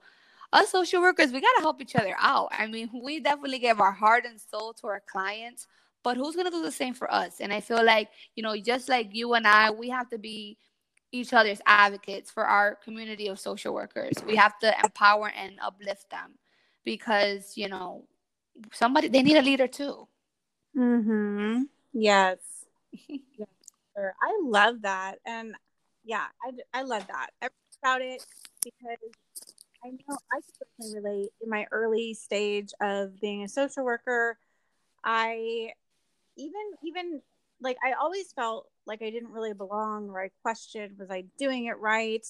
us 0.53 0.71
social 0.71 1.01
workers, 1.01 1.33
we 1.33 1.41
got 1.41 1.55
to 1.57 1.63
help 1.63 1.81
each 1.81 1.97
other 1.97 2.15
out. 2.19 2.49
I 2.53 2.67
mean, 2.67 2.89
we 3.03 3.21
definitely 3.21 3.59
give 3.59 3.81
our 3.81 3.93
heart 3.93 4.25
and 4.27 4.41
soul 4.41 4.75
to 4.75 4.87
our 4.87 5.03
clients, 5.11 5.67
but 6.05 6.17
who's 6.17 6.37
going 6.37 6.47
to 6.47 6.53
do 6.53 6.63
the 6.63 6.71
same 6.71 6.95
for 6.95 7.13
us? 7.13 7.41
And 7.41 7.53
I 7.53 7.61
feel 7.61 7.85
like, 7.85 8.11
you 8.37 8.43
know, 8.43 8.57
just 8.57 8.89
like 8.89 9.09
you 9.13 9.35
and 9.35 9.47
I, 9.47 9.71
we 9.71 9.89
have 9.89 10.09
to 10.11 10.19
be 10.19 10.57
each 11.13 11.33
other's 11.33 11.61
advocates 11.67 12.31
for 12.31 12.45
our 12.45 12.75
community 12.77 13.29
of 13.29 13.39
social 13.39 13.73
workers. 13.73 14.13
We 14.27 14.37
have 14.37 14.59
to 14.61 14.75
empower 14.83 15.31
and 15.31 15.59
uplift 15.63 16.11
them 16.11 16.39
because, 16.85 17.57
you 17.57 17.69
know, 17.69 18.05
somebody 18.73 19.09
they 19.09 19.23
need 19.23 19.37
a 19.37 19.43
leader 19.43 19.67
too. 19.67 20.09
Mhm. 20.77 21.69
Yes. 21.93 22.39
yes. 23.09 23.49
I 23.97 24.41
love 24.43 24.83
that. 24.83 25.19
And 25.25 25.55
yeah, 26.05 26.27
I 26.43 26.79
I 26.79 26.83
love 26.83 27.07
that. 27.07 27.31
I 27.43 27.49
about 27.83 28.03
it 28.03 28.25
because 28.65 29.13
I 29.85 29.91
know 29.91 30.17
I 30.33 30.41
can 30.81 30.93
relate 30.93 31.31
in 31.41 31.49
my 31.49 31.67
early 31.71 32.15
stage 32.15 32.73
of 32.81 33.21
being 33.21 33.45
a 33.45 33.49
social 33.49 33.85
worker. 33.85 34.39
I 35.05 35.73
even 36.37 36.63
even 36.83 37.23
like 37.61 37.77
I 37.85 37.93
always 37.93 38.33
felt 38.33 38.69
like 38.87 39.03
I 39.03 39.11
didn't 39.11 39.33
really 39.33 39.53
belong 39.53 40.11
or 40.11 40.23
I 40.23 40.31
questioned 40.43 40.99
was 40.99 41.11
I 41.11 41.25
doing 41.39 41.67
it 41.67 41.79
right? 41.79 42.27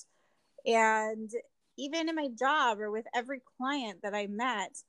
And 0.65 1.31
even 1.77 2.09
in 2.09 2.15
my 2.15 2.29
job 2.29 2.81
or 2.81 2.91
with 2.91 3.07
every 3.15 3.41
client 3.59 4.03
that 4.03 4.15
I 4.15 4.27
met, 4.27 4.83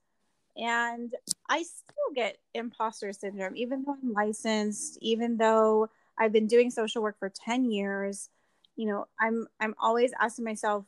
and 0.55 1.13
I 1.49 1.63
still 1.63 2.13
get 2.15 2.37
imposter 2.53 3.13
syndrome, 3.13 3.55
even 3.55 3.83
though 3.83 3.95
I'm 4.01 4.13
licensed, 4.13 4.97
even 5.01 5.37
though 5.37 5.89
I've 6.17 6.33
been 6.33 6.47
doing 6.47 6.71
social 6.71 7.03
work 7.03 7.19
for 7.19 7.29
10 7.29 7.69
years, 7.69 8.29
you 8.75 8.87
know, 8.87 9.07
I'm 9.19 9.47
I'm 9.59 9.75
always 9.79 10.13
asking 10.19 10.45
myself, 10.45 10.85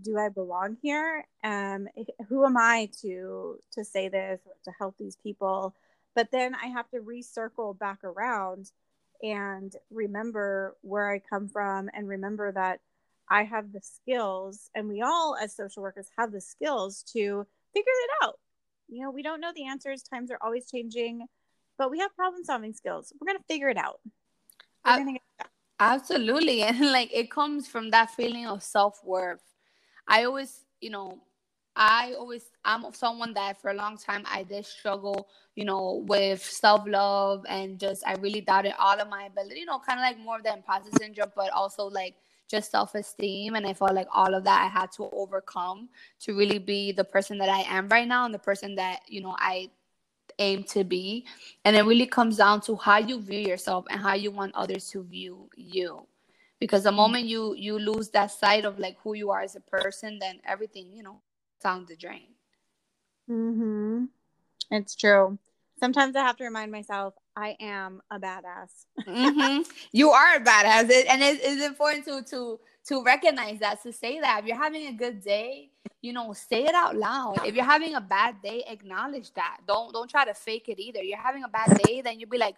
do 0.00 0.18
I 0.18 0.28
belong 0.28 0.76
here? 0.82 1.26
Um, 1.42 1.88
who 2.28 2.44
am 2.44 2.56
I 2.56 2.90
to 3.02 3.58
to 3.72 3.84
say 3.84 4.08
this 4.08 4.40
to 4.64 4.70
help 4.78 4.96
these 4.98 5.16
people? 5.16 5.74
But 6.14 6.30
then 6.30 6.54
I 6.54 6.66
have 6.66 6.88
to 6.90 6.98
recircle 6.98 7.78
back 7.78 8.04
around 8.04 8.70
and 9.22 9.74
remember 9.90 10.76
where 10.82 11.10
I 11.10 11.20
come 11.20 11.48
from 11.48 11.88
and 11.94 12.08
remember 12.08 12.52
that 12.52 12.80
I 13.30 13.44
have 13.44 13.72
the 13.72 13.80
skills 13.80 14.68
and 14.74 14.88
we 14.88 15.00
all 15.02 15.36
as 15.40 15.56
social 15.56 15.82
workers 15.82 16.08
have 16.18 16.32
the 16.32 16.40
skills 16.40 17.02
to 17.12 17.46
figure 17.72 17.86
it 17.86 18.10
out. 18.24 18.38
You 18.88 19.04
know, 19.04 19.10
we 19.10 19.22
don't 19.22 19.40
know 19.40 19.52
the 19.54 19.66
answers, 19.66 20.02
times 20.02 20.30
are 20.30 20.38
always 20.42 20.70
changing, 20.70 21.26
but 21.78 21.90
we 21.90 21.98
have 22.00 22.14
problem 22.14 22.44
solving 22.44 22.74
skills. 22.74 23.12
We're 23.18 23.26
going 23.26 23.38
to 23.38 23.44
figure 23.48 23.68
it 23.68 23.78
out. 23.78 24.00
I, 24.84 25.16
absolutely. 25.80 26.62
And 26.62 26.80
like 26.92 27.10
it 27.12 27.30
comes 27.30 27.68
from 27.68 27.90
that 27.90 28.10
feeling 28.10 28.46
of 28.46 28.62
self 28.62 29.00
worth. 29.04 29.42
I 30.06 30.24
always, 30.24 30.64
you 30.80 30.90
know, 30.90 31.22
I 31.74 32.14
always 32.18 32.44
I'm 32.64 32.92
someone 32.92 33.34
that 33.34 33.60
for 33.60 33.70
a 33.70 33.74
long 33.74 33.96
time 33.96 34.24
I 34.30 34.42
did 34.42 34.66
struggle, 34.66 35.28
you 35.54 35.64
know, 35.64 36.04
with 36.06 36.44
self 36.44 36.86
love 36.86 37.44
and 37.48 37.78
just 37.78 38.06
I 38.06 38.14
really 38.14 38.40
doubted 38.40 38.74
all 38.78 39.00
of 39.00 39.08
my 39.08 39.24
ability, 39.24 39.60
you 39.60 39.66
know, 39.66 39.78
kind 39.78 39.98
of 39.98 40.02
like 40.02 40.18
more 40.18 40.36
of 40.36 40.44
the 40.44 40.52
imposter 40.52 40.90
syndrome, 40.98 41.32
but 41.34 41.50
also 41.50 41.86
like 41.86 42.14
just 42.50 42.70
self-esteem. 42.70 43.54
And 43.54 43.66
i 43.66 43.72
felt 43.72 43.94
like 43.94 44.08
all 44.12 44.34
of 44.34 44.44
that 44.44 44.62
i 44.62 44.66
had 44.66 44.92
to 44.92 45.08
overcome 45.12 45.88
to 46.20 46.34
really 46.36 46.58
be 46.58 46.92
the 46.92 47.04
person 47.04 47.38
that 47.38 47.48
i 47.48 47.60
am 47.60 47.88
right 47.88 48.06
now 48.06 48.26
and 48.26 48.34
the 48.34 48.38
person 48.38 48.74
that 48.74 49.00
you 49.08 49.22
know 49.22 49.34
i 49.38 49.70
aim 50.38 50.64
to 50.64 50.84
be. 50.84 51.26
And 51.64 51.76
it 51.76 51.82
really 51.82 52.06
comes 52.06 52.36
down 52.36 52.60
to 52.62 52.76
how 52.76 52.98
you 52.98 53.20
view 53.20 53.40
yourself 53.40 53.86
and 53.90 54.00
how 54.00 54.14
you 54.14 54.30
want 54.30 54.54
others 54.54 54.88
to 54.90 55.02
view 55.02 55.48
you. 55.56 56.06
Because 56.58 56.84
the 56.84 56.90
mm-hmm. 56.90 56.96
moment 56.96 57.24
you 57.24 57.54
you 57.56 57.78
lose 57.78 58.10
that 58.10 58.30
sight 58.30 58.64
of 58.64 58.78
like 58.78 58.96
who 59.02 59.14
you 59.14 59.30
are 59.30 59.40
as 59.40 59.56
a 59.56 59.60
person 59.60 60.18
then 60.20 60.38
everything 60.46 60.92
you 60.92 61.02
know 61.02 61.20
sounds 61.62 61.88
the 61.88 61.96
drain. 61.96 62.28
Mm-hmm. 63.30 64.04
it's 64.70 64.94
true. 64.94 65.38
Sometimes 65.78 66.14
i 66.16 66.20
have 66.20 66.36
to 66.36 66.44
remind 66.44 66.70
myself 66.70 67.14
i 67.36 67.56
am 67.60 68.02
a 68.10 68.18
badass. 68.18 68.86
Mm-hmm. 69.06 69.62
you 69.92 70.10
are 70.10 70.36
a 70.36 70.40
badass. 70.40 70.90
And 71.08 71.22
it, 71.22 71.40
it's 71.42 71.64
important 71.64 72.04
to 72.06 72.22
to 72.30 72.60
to 72.88 73.02
recognize 73.04 73.60
that 73.60 73.82
to 73.84 73.92
say 73.92 74.20
that. 74.20 74.40
If 74.40 74.46
you're 74.46 74.56
having 74.56 74.88
a 74.88 74.92
good 74.92 75.22
day 75.22 75.70
you 76.02 76.12
know 76.12 76.32
say 76.32 76.64
it 76.64 76.74
out 76.74 76.96
loud. 76.96 77.46
If 77.46 77.54
you're 77.54 77.64
having 77.64 77.94
a 77.94 78.00
bad 78.00 78.42
day 78.42 78.64
acknowledge 78.68 79.32
that. 79.34 79.58
Don't 79.66 79.92
don't 79.92 80.10
try 80.10 80.24
to 80.24 80.34
fake 80.34 80.68
it 80.68 80.78
either. 80.80 81.02
You're 81.02 81.18
having 81.18 81.44
a 81.44 81.48
bad 81.48 81.78
day 81.84 82.02
then 82.02 82.18
you'll 82.18 82.28
be 82.28 82.38
like 82.38 82.56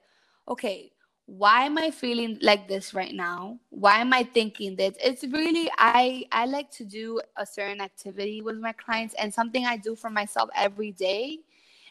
okay 0.48 0.90
why 1.26 1.64
am 1.64 1.78
i 1.78 1.90
feeling 1.90 2.38
like 2.42 2.68
this 2.68 2.92
right 2.92 3.14
now? 3.14 3.58
Why 3.70 4.00
am 4.00 4.12
i 4.12 4.24
thinking 4.24 4.76
this? 4.76 4.94
It's 5.02 5.24
really 5.24 5.70
i 5.78 6.24
i 6.32 6.44
like 6.44 6.70
to 6.72 6.84
do 6.84 7.20
a 7.36 7.46
certain 7.46 7.80
activity 7.80 8.42
with 8.42 8.58
my 8.58 8.72
clients 8.72 9.14
and 9.18 9.32
something 9.32 9.64
i 9.64 9.76
do 9.76 9.96
for 9.96 10.10
myself 10.10 10.50
every 10.54 10.92
day 10.92 11.38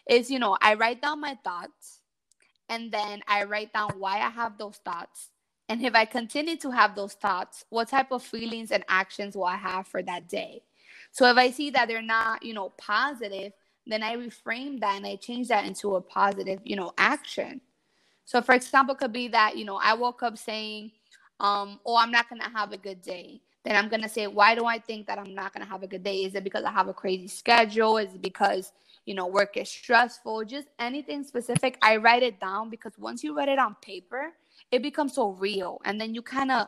is 0.08 0.30
you 0.30 0.38
know 0.38 0.58
i 0.62 0.76
write 0.76 1.02
down 1.02 1.20
my 1.20 1.36
thoughts 1.44 2.02
and 2.70 2.92
then 2.92 3.22
i 3.28 3.44
write 3.44 3.74
down 3.74 3.92
why 3.98 4.18
i 4.18 4.30
have 4.30 4.58
those 4.58 4.78
thoughts. 4.78 5.30
And 5.70 5.84
if 5.84 5.96
i 5.96 6.06
continue 6.06 6.58
to 6.58 6.70
have 6.70 6.96
those 6.96 7.14
thoughts 7.14 7.66
what 7.70 7.90
type 7.90 8.12
of 8.12 8.22
feelings 8.22 8.72
and 8.72 8.86
actions 8.88 9.36
will 9.36 9.46
i 9.46 9.56
have 9.56 9.88
for 9.88 10.04
that 10.04 10.30
day? 10.30 10.62
So 11.12 11.30
if 11.32 11.38
i 11.38 11.50
see 11.50 11.72
that 11.72 11.88
they're 11.88 12.04
not 12.04 12.44
you 12.44 12.54
know 12.54 12.70
positive 12.78 13.54
then 13.88 14.04
i 14.04 14.16
reframe 14.16 14.80
that 14.82 14.98
and 14.98 15.08
i 15.08 15.16
change 15.16 15.48
that 15.48 15.66
into 15.66 15.96
a 15.96 16.02
positive 16.02 16.60
you 16.64 16.76
know 16.76 16.94
action 17.00 17.62
so, 18.26 18.42
for 18.42 18.56
example, 18.56 18.96
could 18.96 19.14
be 19.14 19.28
that, 19.30 19.58
you 19.58 19.66
know, 19.66 19.80
I 19.82 19.94
woke 19.94 20.24
up 20.24 20.38
saying, 20.38 20.92
um, 21.40 21.80
oh, 21.86 21.98
I'm 21.98 22.12
not 22.12 22.30
going 22.30 22.42
to 22.42 22.50
have 22.50 22.72
a 22.72 22.78
good 22.78 23.02
day. 23.02 23.42
Then 23.64 23.76
I'm 23.76 23.90
going 23.90 24.02
to 24.02 24.10
say, 24.10 24.28
why 24.28 24.56
do 24.56 24.66
I 24.66 24.80
think 24.80 25.08
that 25.08 25.18
I'm 25.18 25.34
not 25.34 25.54
going 25.54 25.66
to 25.66 25.72
have 25.72 25.84
a 25.84 25.88
good 25.88 26.04
day? 26.04 26.24
Is 26.24 26.36
it 26.36 26.44
because 26.44 26.64
I 26.64 26.72
have 26.72 26.88
a 26.88 26.94
crazy 26.94 27.28
schedule? 27.28 27.98
Is 27.98 28.14
it 28.14 28.22
because, 28.22 28.74
you 29.06 29.16
know, 29.16 29.28
work 29.28 29.56
is 29.58 29.70
stressful? 29.70 30.46
Just 30.46 30.68
anything 30.80 31.24
specific. 31.24 31.78
I 31.82 31.98
write 31.98 32.24
it 32.24 32.40
down 32.40 32.70
because 32.70 32.94
once 32.98 33.24
you 33.24 33.36
write 33.36 33.50
it 33.50 33.60
on 33.60 33.76
paper, 33.82 34.34
it 34.72 34.82
becomes 34.82 35.16
so 35.16 35.32
real. 35.32 35.82
And 35.86 36.00
then 36.00 36.14
you 36.14 36.22
kind 36.22 36.52
of 36.52 36.68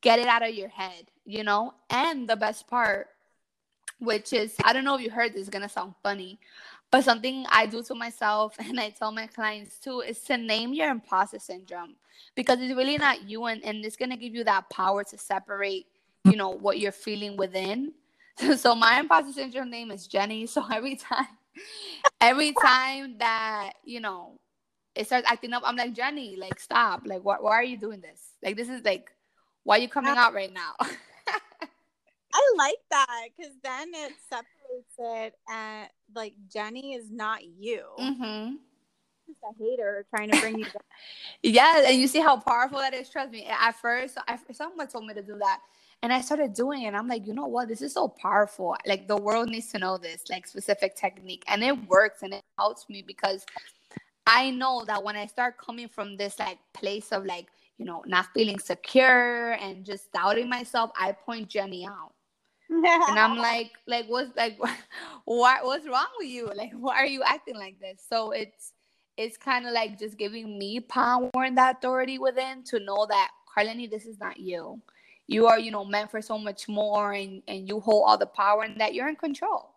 get 0.00 0.18
it 0.18 0.26
out 0.26 0.46
of 0.46 0.54
your 0.54 0.68
head, 0.68 1.06
you 1.24 1.44
know? 1.44 1.74
And 1.88 2.28
the 2.28 2.36
best 2.36 2.66
part, 2.66 3.08
which 4.00 4.32
is, 4.32 4.54
I 4.64 4.72
don't 4.72 4.84
know 4.84 4.96
if 4.96 5.02
you 5.02 5.10
heard 5.10 5.32
this, 5.32 5.42
is 5.42 5.48
going 5.48 5.62
to 5.62 5.68
sound 5.68 5.94
funny, 6.02 6.40
but 6.94 7.02
something 7.02 7.44
I 7.50 7.66
do 7.66 7.82
to 7.82 7.94
myself 7.96 8.54
and 8.60 8.78
I 8.78 8.90
tell 8.90 9.10
my 9.10 9.26
clients 9.26 9.80
too 9.80 9.98
is 10.02 10.20
to 10.26 10.36
name 10.36 10.72
your 10.72 10.90
imposter 10.90 11.40
syndrome 11.40 11.96
because 12.36 12.60
it's 12.60 12.72
really 12.72 12.96
not 12.96 13.28
you 13.28 13.46
and, 13.46 13.64
and 13.64 13.84
it's 13.84 13.96
gonna 13.96 14.16
give 14.16 14.32
you 14.32 14.44
that 14.44 14.70
power 14.70 15.02
to 15.02 15.18
separate, 15.18 15.86
you 16.24 16.36
know, 16.36 16.50
what 16.50 16.78
you're 16.78 16.92
feeling 16.92 17.36
within. 17.36 17.92
So, 18.56 18.74
my 18.76 18.98
imposter 19.00 19.32
syndrome 19.32 19.70
name 19.70 19.90
is 19.92 20.08
Jenny. 20.08 20.46
So 20.46 20.64
every 20.72 20.94
time 20.94 21.26
every 22.20 22.52
time 22.52 23.18
that, 23.18 23.72
you 23.84 23.98
know, 23.98 24.38
it 24.94 25.06
starts 25.06 25.28
acting 25.28 25.52
up, 25.52 25.62
I'm 25.64 25.76
like, 25.76 25.94
Jenny, 25.94 26.36
like 26.36 26.60
stop. 26.60 27.02
Like 27.06 27.22
why 27.22 27.38
why 27.40 27.54
are 27.54 27.64
you 27.64 27.76
doing 27.76 28.00
this? 28.00 28.20
Like 28.40 28.56
this 28.56 28.68
is 28.68 28.84
like 28.84 29.10
why 29.64 29.78
are 29.78 29.80
you 29.80 29.88
coming 29.88 30.16
out 30.16 30.32
right 30.32 30.52
now? 30.52 30.74
I 30.80 32.54
like 32.56 32.82
that 32.90 33.28
because 33.36 33.54
then 33.64 33.88
it 33.94 34.12
separates 34.28 34.53
it 34.98 35.34
and 35.48 35.88
like 36.14 36.34
Jenny 36.52 36.94
is 36.94 37.10
not 37.10 37.44
you. 37.44 37.82
Mm-hmm. 37.98 38.54
Just 39.26 39.38
a 39.42 39.62
hater 39.62 40.06
trying 40.10 40.30
to 40.30 40.40
bring 40.40 40.58
you 40.58 40.64
down. 40.64 40.82
yeah, 41.42 41.84
and 41.86 41.96
you 41.96 42.06
see 42.06 42.20
how 42.20 42.36
powerful 42.36 42.78
that 42.78 42.94
is. 42.94 43.08
Trust 43.08 43.30
me. 43.30 43.46
At 43.46 43.74
first, 43.76 44.18
I, 44.28 44.38
someone 44.52 44.86
told 44.86 45.06
me 45.06 45.14
to 45.14 45.22
do 45.22 45.36
that, 45.38 45.60
and 46.02 46.12
I 46.12 46.20
started 46.20 46.52
doing 46.52 46.82
it. 46.82 46.94
I'm 46.94 47.08
like, 47.08 47.26
you 47.26 47.34
know 47.34 47.46
what? 47.46 47.68
This 47.68 47.80
is 47.80 47.94
so 47.94 48.08
powerful. 48.08 48.76
Like 48.86 49.08
the 49.08 49.16
world 49.16 49.48
needs 49.48 49.68
to 49.68 49.78
know 49.78 49.96
this, 49.96 50.22
like 50.30 50.46
specific 50.46 50.96
technique, 50.96 51.44
and 51.48 51.62
it 51.62 51.88
works 51.88 52.22
and 52.22 52.34
it 52.34 52.42
helps 52.58 52.88
me 52.88 53.02
because 53.02 53.46
I 54.26 54.50
know 54.50 54.84
that 54.86 55.02
when 55.02 55.16
I 55.16 55.26
start 55.26 55.56
coming 55.58 55.88
from 55.88 56.16
this 56.16 56.38
like 56.38 56.58
place 56.72 57.12
of 57.12 57.24
like 57.24 57.46
you 57.78 57.84
know 57.84 58.02
not 58.06 58.26
feeling 58.34 58.58
secure 58.58 59.52
and 59.52 59.84
just 59.84 60.12
doubting 60.12 60.48
myself, 60.48 60.90
I 60.98 61.12
point 61.12 61.48
Jenny 61.48 61.86
out 61.86 62.13
and 62.82 63.18
I'm 63.18 63.36
like, 63.50 63.72
like 63.86 64.06
what's 64.06 64.34
like 64.36 64.58
what 65.24 65.64
what's 65.64 65.86
wrong 65.86 66.06
with 66.18 66.28
you? 66.28 66.50
Like 66.54 66.72
why 66.78 66.96
are 66.96 67.06
you 67.06 67.22
acting 67.22 67.56
like 67.56 67.80
this? 67.80 68.02
So 68.08 68.32
it's 68.32 68.72
it's 69.16 69.36
kind 69.36 69.66
of 69.66 69.72
like 69.72 69.98
just 69.98 70.18
giving 70.18 70.58
me 70.58 70.80
power 70.80 71.30
and 71.34 71.56
that 71.56 71.76
authority 71.76 72.18
within 72.18 72.64
to 72.64 72.80
know 72.80 73.06
that 73.08 73.30
Harleni, 73.56 73.88
this 73.88 74.06
is 74.06 74.18
not 74.18 74.38
you. 74.38 74.80
You 75.26 75.46
are, 75.46 75.58
you 75.58 75.70
know, 75.70 75.84
meant 75.84 76.10
for 76.10 76.20
so 76.20 76.36
much 76.36 76.68
more 76.68 77.12
and 77.12 77.42
and 77.46 77.68
you 77.68 77.80
hold 77.80 78.04
all 78.06 78.18
the 78.18 78.26
power 78.26 78.62
and 78.62 78.80
that 78.80 78.94
you're 78.94 79.08
in 79.08 79.16
control. 79.16 79.70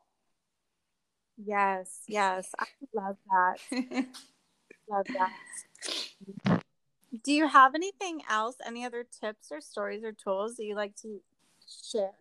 Yes, 1.37 2.01
yes. 2.07 2.49
I 2.57 2.65
love 2.95 3.17
that. 3.29 4.05
love 4.89 5.05
that. 5.13 6.61
Do 7.23 7.31
you 7.31 7.47
have 7.47 7.75
anything 7.75 8.21
else, 8.29 8.57
any 8.65 8.83
other 8.85 9.05
tips 9.05 9.51
or 9.51 9.61
stories 9.61 10.03
or 10.03 10.11
tools 10.11 10.55
that 10.55 10.65
you 10.65 10.75
like 10.75 10.95
to 11.03 11.21
share? 11.91 12.11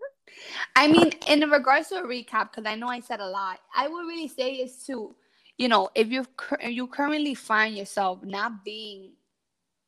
I 0.75 0.89
mean, 0.89 1.13
in 1.27 1.49
regards 1.51 1.89
to 1.89 1.97
a 1.97 2.03
recap, 2.03 2.51
because 2.51 2.67
I 2.67 2.75
know 2.77 2.89
I 2.89 3.01
said 3.01 3.21
a 3.21 3.29
lot, 3.29 3.61
I 3.75 3.89
would 3.89 4.07
really 4.07 4.29
say 4.29 4.53
is 4.55 4.83
to, 4.87 5.15
you 5.59 5.69
know, 5.69 5.89
if 5.95 6.09
you 6.09 6.27
you 6.69 6.87
currently 6.87 7.35
find 7.35 7.77
yourself 7.77 8.23
not 8.23 8.65
being, 8.65 9.13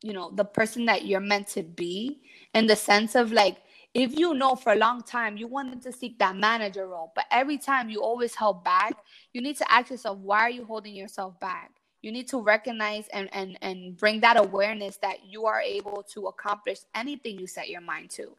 you 0.02 0.12
know, 0.12 0.30
the 0.30 0.44
person 0.44 0.86
that 0.86 1.04
you're 1.04 1.20
meant 1.20 1.48
to 1.48 1.62
be, 1.62 2.20
in 2.54 2.66
the 2.66 2.76
sense 2.76 3.14
of 3.14 3.32
like, 3.32 3.58
if 3.94 4.18
you 4.18 4.34
know 4.34 4.54
for 4.54 4.72
a 4.72 4.76
long 4.76 5.02
time 5.02 5.36
you 5.36 5.46
wanted 5.46 5.82
to 5.82 5.92
seek 5.92 6.18
that 6.18 6.36
manager 6.36 6.86
role, 6.86 7.12
but 7.14 7.24
every 7.30 7.58
time 7.58 7.90
you 7.90 8.02
always 8.02 8.34
held 8.34 8.62
back, 8.64 8.92
you 9.32 9.40
need 9.40 9.56
to 9.56 9.72
ask 9.72 9.90
yourself, 9.90 10.18
why 10.18 10.40
are 10.40 10.50
you 10.50 10.64
holding 10.64 10.94
yourself 10.94 11.38
back? 11.40 11.72
You 12.00 12.12
need 12.12 12.28
to 12.28 12.40
recognize 12.40 13.08
and 13.08 13.28
and 13.32 13.58
and 13.60 13.96
bring 13.96 14.20
that 14.20 14.38
awareness 14.38 14.98
that 14.98 15.24
you 15.26 15.46
are 15.46 15.60
able 15.60 16.04
to 16.14 16.26
accomplish 16.26 16.78
anything 16.94 17.38
you 17.38 17.46
set 17.46 17.68
your 17.68 17.80
mind 17.80 18.10
to 18.10 18.36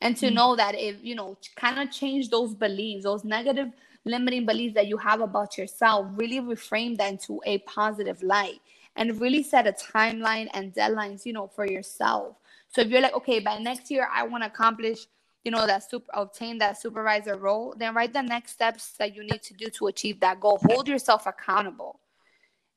and 0.00 0.16
to 0.16 0.26
mm-hmm. 0.26 0.34
know 0.34 0.56
that 0.56 0.74
if 0.74 0.96
you 1.02 1.14
know 1.14 1.36
kind 1.56 1.78
of 1.78 1.90
change 1.90 2.30
those 2.30 2.54
beliefs 2.54 3.04
those 3.04 3.24
negative 3.24 3.68
limiting 4.04 4.46
beliefs 4.46 4.74
that 4.74 4.86
you 4.86 4.96
have 4.96 5.20
about 5.20 5.58
yourself 5.58 6.06
really 6.14 6.40
reframe 6.40 6.96
that 6.96 7.12
into 7.12 7.40
a 7.46 7.58
positive 7.58 8.22
light 8.22 8.60
and 8.96 9.20
really 9.20 9.42
set 9.42 9.66
a 9.66 9.72
timeline 9.72 10.48
and 10.54 10.72
deadlines 10.72 11.24
you 11.24 11.32
know 11.32 11.46
for 11.46 11.66
yourself. 11.66 12.36
So 12.70 12.82
if 12.82 12.88
you're 12.88 13.00
like 13.00 13.14
okay 13.14 13.40
by 13.40 13.58
next 13.58 13.90
year 13.90 14.08
i 14.12 14.22
want 14.22 14.42
to 14.42 14.48
accomplish 14.48 15.06
you 15.44 15.50
know 15.50 15.66
that 15.66 15.88
super 15.88 16.10
obtain 16.14 16.58
that 16.58 16.80
supervisor 16.80 17.36
role 17.36 17.74
then 17.76 17.94
write 17.94 18.12
the 18.12 18.22
next 18.22 18.52
steps 18.52 18.92
that 18.98 19.14
you 19.14 19.22
need 19.22 19.42
to 19.42 19.54
do 19.54 19.68
to 19.70 19.86
achieve 19.86 20.20
that 20.20 20.40
goal. 20.40 20.58
Hold 20.68 20.88
yourself 20.88 21.26
accountable 21.26 22.00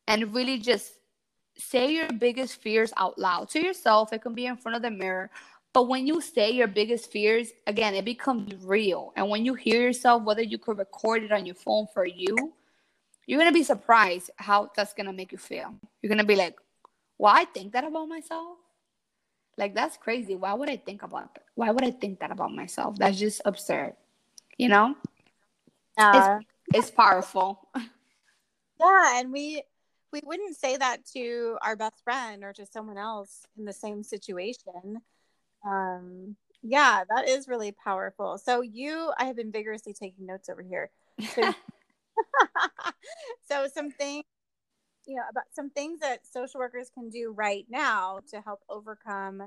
and 0.08 0.34
really 0.34 0.58
just 0.60 0.94
say 1.58 1.92
your 1.92 2.12
biggest 2.14 2.62
fears 2.62 2.94
out 2.98 3.18
loud 3.20 3.50
to 3.50 3.62
yourself. 3.62 4.14
It 4.14 4.22
can 4.22 4.34
be 4.34 4.46
in 4.46 4.58
front 4.58 4.76
of 4.76 4.82
the 4.82 4.92
mirror 4.92 5.30
but 5.74 5.88
when 5.88 6.06
you 6.06 6.20
say 6.20 6.52
your 6.52 6.68
biggest 6.68 7.12
fears, 7.12 7.52
again, 7.66 7.96
it 7.96 8.04
becomes 8.04 8.54
real. 8.64 9.14
And 9.16 9.30
when 9.30 9.46
you 9.46 9.54
hear 9.54 9.82
yourself, 9.82 10.24
whether 10.24 10.42
you 10.42 10.58
could 10.58 10.78
record 10.78 11.24
it 11.24 11.32
on 11.32 11.46
your 11.46 11.56
phone 11.56 11.88
for 11.94 12.06
you, 12.06 12.36
you're 13.26 13.40
gonna 13.40 13.52
be 13.52 13.64
surprised 13.64 14.32
how 14.36 14.70
that's 14.76 14.94
gonna 14.94 15.14
make 15.14 15.32
you 15.32 15.38
feel. 15.38 15.74
You're 16.02 16.10
gonna 16.10 16.26
be 16.26 16.36
like, 16.36 16.60
"Well, 17.18 17.34
I 17.34 17.46
think 17.46 17.72
that 17.74 17.86
about 17.86 18.10
myself." 18.10 18.58
Like 19.58 19.74
that's 19.74 19.96
crazy. 19.96 20.36
Why 20.36 20.54
would 20.54 20.70
I 20.70 20.78
think 20.78 21.04
about 21.04 21.34
that? 21.36 21.44
Why 21.56 21.72
would 21.72 21.86
I 21.86 21.92
think 21.92 22.20
that 22.20 22.32
about 22.32 22.54
myself? 22.54 22.98
That's 22.98 23.20
just 23.20 23.42
absurd. 23.46 23.96
You 24.58 24.70
know? 24.70 24.96
Uh, 25.98 26.40
it's, 26.72 26.88
it's 26.90 26.92
powerful. 26.92 27.70
Yeah, 28.80 29.20
and 29.20 29.32
we 29.32 29.62
we 30.12 30.22
wouldn't 30.26 30.58
say 30.58 30.76
that 30.76 31.06
to 31.14 31.58
our 31.62 31.76
best 31.76 32.04
friend 32.04 32.44
or 32.44 32.52
to 32.54 32.66
someone 32.66 32.98
else 32.98 33.46
in 33.56 33.64
the 33.64 33.74
same 33.74 34.02
situation 34.02 35.02
um, 35.66 36.36
yeah, 36.62 37.04
that 37.10 37.28
is 37.28 37.48
really 37.48 37.72
powerful. 37.72 38.38
So 38.38 38.62
you, 38.62 39.12
I 39.18 39.26
have 39.26 39.36
been 39.36 39.52
vigorously 39.52 39.94
taking 39.94 40.26
notes 40.26 40.50
over 40.50 40.62
here. 40.62 40.92
So, 41.34 41.42
so 43.50 43.68
some 43.74 43.92
things, 43.92 44.24
you 45.08 45.16
know, 45.16 45.24
about 45.30 45.46
some 45.52 45.70
things 45.70 46.00
that 46.00 46.26
social 46.28 46.60
workers 46.60 46.90
can 46.94 47.10
do 47.10 47.34
right 47.36 47.66
now 47.70 48.20
to 48.30 48.42
help 48.42 48.62
overcome 48.70 49.44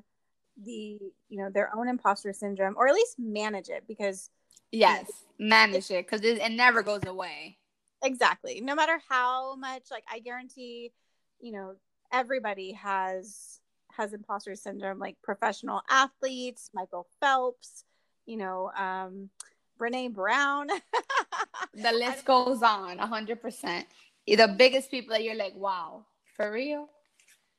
the, 0.62 0.98
you 1.29 1.38
know, 1.38 1.50
their 1.50 1.74
own 1.77 1.88
imposter 1.88 2.33
syndrome, 2.33 2.74
or 2.77 2.88
at 2.88 2.94
least 2.94 3.16
manage 3.18 3.68
it, 3.68 3.85
because 3.87 4.31
yes, 4.72 5.07
you 5.38 5.46
know, 5.46 5.57
manage 5.57 5.90
it 5.90 6.07
because 6.07 6.22
it, 6.22 6.38
it 6.38 6.53
never 6.53 6.83
goes 6.83 7.05
away. 7.07 7.59
Exactly. 8.03 8.61
No 8.61 8.74
matter 8.74 9.00
how 9.09 9.57
much, 9.57 9.85
like 9.90 10.05
I 10.12 10.18
guarantee, 10.18 10.92
you 11.40 11.53
know, 11.53 11.74
everybody 12.12 12.72
has 12.72 13.61
has 13.96 14.12
imposter 14.12 14.54
syndrome, 14.54 14.98
like 14.98 15.16
professional 15.22 15.83
athletes, 15.88 16.70
Michael 16.74 17.07
Phelps, 17.20 17.85
you 18.26 18.37
know, 18.37 18.70
um, 18.76 19.30
Brene 19.78 20.12
Brown. 20.12 20.68
the 21.74 21.92
list 21.92 22.24
goes 22.24 22.62
on 22.62 22.98
100%. 22.98 23.85
The 24.26 24.54
biggest 24.57 24.90
people 24.90 25.14
that 25.14 25.22
you're 25.22 25.37
like, 25.37 25.54
wow, 25.54 26.04
for 26.37 26.50
real? 26.50 26.88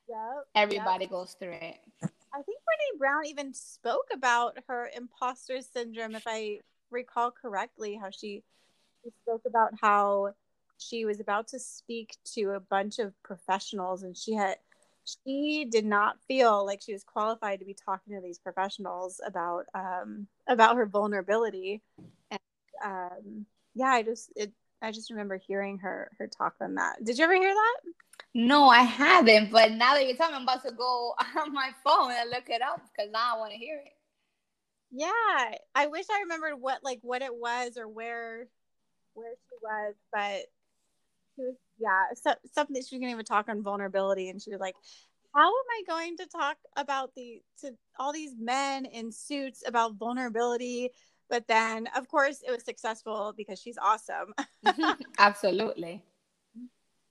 Yep. 0.10 0.18
Everybody 0.56 1.06
yep. 1.06 1.12
goes 1.12 1.36
through 1.40 1.54
it. 1.54 1.78
I 2.02 2.42
think 2.42 2.60
Brene 2.60 3.00
Brown 3.00 3.26
even 3.26 3.54
spoke 3.54 4.08
about 4.14 4.58
her 4.68 4.90
imposter 4.96 5.62
syndrome, 5.62 6.16
if 6.16 6.24
I 6.28 6.60
recall 6.92 7.32
correctly, 7.32 7.98
how 8.02 8.10
she, 8.10 8.44
she 9.04 9.12
spoke 9.24 9.44
about 9.48 9.74
how 9.82 10.34
she 10.78 11.06
was 11.06 11.20
about 11.20 11.48
to 11.50 11.60
speak 11.60 12.18
to 12.34 12.52
a 12.52 12.60
bunch 12.60 13.00
of 13.00 13.14
professionals 13.24 14.04
and 14.04 14.18
she 14.18 14.34
had 14.34 14.58
she 15.06 15.66
did 15.70 15.86
not 15.86 16.18
feel 16.28 16.66
like 16.66 16.82
she 16.82 16.94
was 16.94 17.04
qualified 17.04 17.60
to 17.60 17.66
be 17.66 17.74
talking 17.76 18.16
to 18.16 18.22
these 18.22 18.40
professionals 18.40 19.22
about 19.26 19.66
um 19.74 20.28
about 20.48 20.76
her 20.76 20.86
vulnerability. 20.86 21.82
And 22.32 22.40
um 22.84 23.46
yeah 23.74 23.90
i 23.90 24.04
just 24.04 24.32
it 24.36 24.52
i 24.82 24.92
just 24.92 25.10
remember 25.12 25.38
hearing 25.38 25.78
her 25.80 26.10
her 26.18 26.28
talk 26.28 26.56
on 26.62 26.76
that. 26.76 27.04
Did 27.04 27.18
you 27.18 27.24
ever 27.24 27.36
hear 27.36 27.54
that? 27.54 27.78
No 28.34 28.68
i 28.68 28.82
haven't 28.82 29.52
but 29.52 29.72
now 29.72 29.94
that 29.94 30.06
you're 30.08 30.18
talking 30.18 30.36
i'm 30.36 30.44
about 30.44 30.64
to 30.64 30.72
go 30.72 31.14
on 31.42 31.54
my 31.54 31.72
phone 31.84 32.12
and 32.12 32.30
look 32.30 32.50
it 32.50 32.62
up 32.62 32.82
because 32.96 33.12
now 33.12 33.36
i 33.36 33.40
want 33.40 33.52
to 33.52 33.58
hear 33.58 33.78
it. 33.78 33.94
Yeah 34.92 35.58
i 35.74 35.88
wish 35.88 36.06
i 36.12 36.22
remembered 36.22 36.56
what 36.60 36.84
like 36.84 37.00
what 37.02 37.22
it 37.22 37.34
was 37.36 37.78
or 37.78 37.88
where 37.88 38.48
where 39.14 39.34
she 39.34 39.56
was 39.62 39.96
but 40.12 40.46
she 41.36 41.42
was 41.42 41.56
yeah 41.80 42.06
so, 42.16 42.34
something 42.54 42.82
she 42.82 43.00
can 43.00 43.10
even 43.10 43.26
talk 43.26 43.50
on 43.50 43.62
vulnerability 43.62 44.30
and 44.30 44.42
she 44.42 44.52
was 44.52 44.60
like 44.60 44.76
how 45.36 45.48
am 45.50 45.66
i 45.72 45.84
going 45.86 46.16
to 46.18 46.26
talk 46.26 46.56
about 46.78 47.14
the 47.16 47.42
to 47.60 47.72
all 48.00 48.14
these 48.14 48.34
men 48.40 48.86
in 48.86 49.12
suits 49.12 49.64
about 49.68 49.96
vulnerability? 49.96 50.90
But 51.30 51.48
then 51.48 51.88
of 51.96 52.08
course 52.08 52.42
it 52.48 52.52
was 52.52 52.64
successful 52.64 53.34
because 53.36 53.60
she's 53.60 53.78
awesome. 53.78 54.34
Absolutely. 55.20 56.04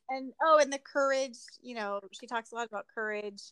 And 0.09 0.33
oh 0.43 0.59
and 0.61 0.73
the 0.73 0.79
courage 0.79 1.37
you 1.63 1.75
know 1.75 2.01
she 2.13 2.27
talks 2.27 2.53
a 2.53 2.55
lot 2.55 2.67
about 2.67 2.87
courage. 2.93 3.43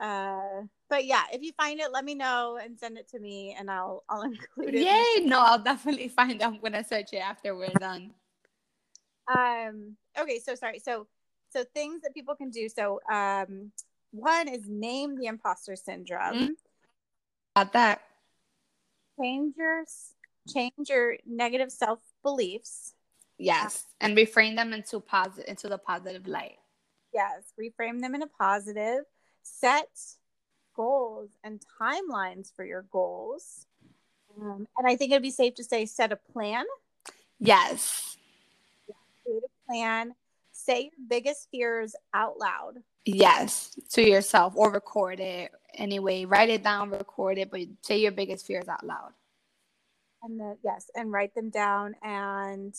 Uh 0.00 0.62
but 0.90 1.04
yeah 1.04 1.22
if 1.32 1.42
you 1.42 1.52
find 1.52 1.78
it 1.80 1.92
let 1.92 2.04
me 2.04 2.14
know 2.14 2.58
and 2.62 2.78
send 2.78 2.98
it 2.98 3.08
to 3.10 3.18
me 3.18 3.54
and 3.58 3.70
i'll 3.70 4.04
i'll 4.08 4.22
include 4.32 4.74
it 4.74 4.82
yay! 4.82 5.26
no 5.26 5.40
i'll 5.40 5.58
definitely 5.58 6.08
find 6.08 6.40
it 6.40 6.44
i'm 6.46 6.60
gonna 6.60 6.84
search 6.84 7.12
it 7.12 7.18
after 7.18 7.54
we're 7.54 7.68
done. 7.80 8.12
Um 9.28 9.96
okay 10.20 10.38
so 10.38 10.54
sorry. 10.54 10.78
So 10.78 11.06
so 11.50 11.64
things 11.74 12.02
that 12.02 12.14
people 12.14 12.34
can 12.34 12.50
do. 12.50 12.68
So 12.68 13.00
um 13.10 13.72
one 14.10 14.48
is 14.48 14.62
name 14.66 15.16
the 15.16 15.26
imposter 15.26 15.76
syndrome. 15.76 16.34
Mm-hmm. 16.34 16.52
got 17.56 17.72
that. 17.72 18.00
Change 19.20 19.54
your 19.56 19.84
change 20.48 20.88
your 20.88 21.16
negative 21.26 21.70
self 21.70 21.98
beliefs 22.22 22.94
yes 23.36 23.84
and 24.00 24.16
reframe 24.16 24.56
them 24.56 24.72
into 24.72 24.98
positive 24.98 25.48
into 25.48 25.68
the 25.68 25.78
positive 25.78 26.26
light. 26.26 26.58
Yes 27.12 27.52
reframe 27.60 28.00
them 28.00 28.14
in 28.14 28.22
a 28.22 28.26
positive. 28.26 29.04
Set 29.42 29.88
goals 30.74 31.30
and 31.42 31.62
timelines 31.80 32.54
for 32.54 32.64
your 32.64 32.82
goals. 32.90 33.66
Um, 34.40 34.68
and 34.76 34.86
i 34.86 34.94
think 34.94 35.10
it'd 35.10 35.22
be 35.22 35.30
safe 35.30 35.54
to 35.54 35.64
say 35.64 35.84
set 35.86 36.12
a 36.12 36.16
plan. 36.16 36.64
Yes 37.40 38.17
plan 39.68 40.14
say 40.52 40.82
your 40.82 41.08
biggest 41.08 41.48
fears 41.50 41.94
out 42.12 42.38
loud. 42.38 42.74
Yes, 43.04 43.78
to 43.90 44.02
yourself 44.02 44.54
or 44.56 44.70
record 44.70 45.20
it 45.20 45.52
anyway. 45.74 46.24
Write 46.24 46.50
it 46.50 46.62
down, 46.62 46.90
record 46.90 47.38
it, 47.38 47.50
but 47.50 47.60
say 47.82 47.98
your 47.98 48.12
biggest 48.12 48.46
fears 48.46 48.68
out 48.68 48.84
loud. 48.84 49.12
And 50.22 50.38
then 50.38 50.56
yes, 50.64 50.90
and 50.94 51.12
write 51.12 51.34
them 51.34 51.50
down 51.50 51.94
and 52.02 52.74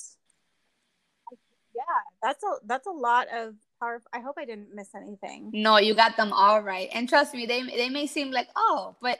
yeah, 1.76 1.82
that's 2.22 2.44
a 2.44 2.56
that's 2.66 2.88
a 2.88 2.92
lot 2.92 3.28
of 3.34 3.56
power. 3.80 4.02
I 4.14 4.20
hope 4.20 4.36
I 4.38 4.46
didn't 4.46 4.76
miss 4.76 4.90
anything. 4.94 5.52
No, 5.54 5.78
you 5.78 5.96
got 5.96 6.18
them 6.18 6.34
all 6.34 6.62
right. 6.62 6.90
And 6.94 7.08
trust 7.08 7.34
me, 7.34 7.46
they 7.46 7.64
they 7.64 7.90
may 7.90 8.06
seem 8.06 8.32
like, 8.32 8.50
"Oh, 8.56 8.98
but 9.02 9.20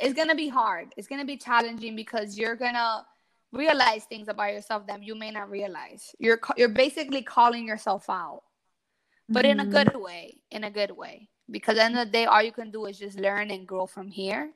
it's 0.00 0.14
going 0.14 0.28
to 0.28 0.34
be 0.34 0.48
hard. 0.48 0.88
It's 0.96 1.08
going 1.08 1.20
to 1.20 1.26
be 1.26 1.36
challenging 1.36 1.96
because 1.96 2.38
you're 2.38 2.56
going 2.56 2.74
to 2.74 3.04
realize 3.52 4.04
things 4.04 4.28
about 4.28 4.52
yourself 4.52 4.86
that 4.86 5.02
you 5.02 5.14
may 5.14 5.30
not 5.30 5.50
realize. 5.50 6.14
You're 6.18 6.40
you're 6.56 6.68
basically 6.68 7.22
calling 7.22 7.66
yourself 7.66 8.08
out, 8.08 8.42
but 9.28 9.44
mm-hmm. 9.44 9.50
in 9.52 9.60
a 9.60 9.62
mm-hmm. 9.62 9.72
good 9.72 10.02
way. 10.02 10.38
In 10.50 10.64
a 10.64 10.70
good 10.70 10.90
way, 10.90 11.28
because 11.50 11.76
at 11.76 11.76
the 11.76 11.84
end 11.84 11.98
of 11.98 12.06
the 12.06 12.12
day, 12.12 12.24
all 12.26 12.42
you 12.42 12.52
can 12.52 12.70
do 12.70 12.86
is 12.86 12.98
just 12.98 13.18
learn 13.18 13.50
and 13.50 13.66
grow 13.66 13.86
from 13.86 14.10
here, 14.10 14.50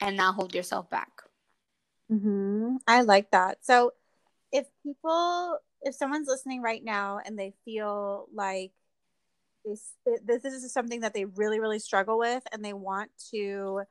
and 0.00 0.16
not 0.16 0.34
hold 0.34 0.54
yourself 0.54 0.90
back. 0.90 1.10
Mm-hmm. 2.10 2.76
I 2.86 3.02
like 3.02 3.30
that. 3.30 3.64
So, 3.64 3.92
if 4.50 4.66
people, 4.82 5.58
if 5.82 5.94
someone's 5.94 6.28
listening 6.28 6.62
right 6.62 6.82
now 6.84 7.20
and 7.24 7.38
they 7.38 7.54
feel 7.64 8.28
like 8.34 8.72
this 9.64 9.94
this 10.24 10.44
is 10.44 10.72
something 10.72 11.00
that 11.00 11.14
they 11.14 11.24
really 11.24 11.60
really 11.60 11.78
struggle 11.78 12.18
with, 12.18 12.42
and 12.52 12.64
they 12.64 12.72
want 12.72 13.10
to 13.30 13.82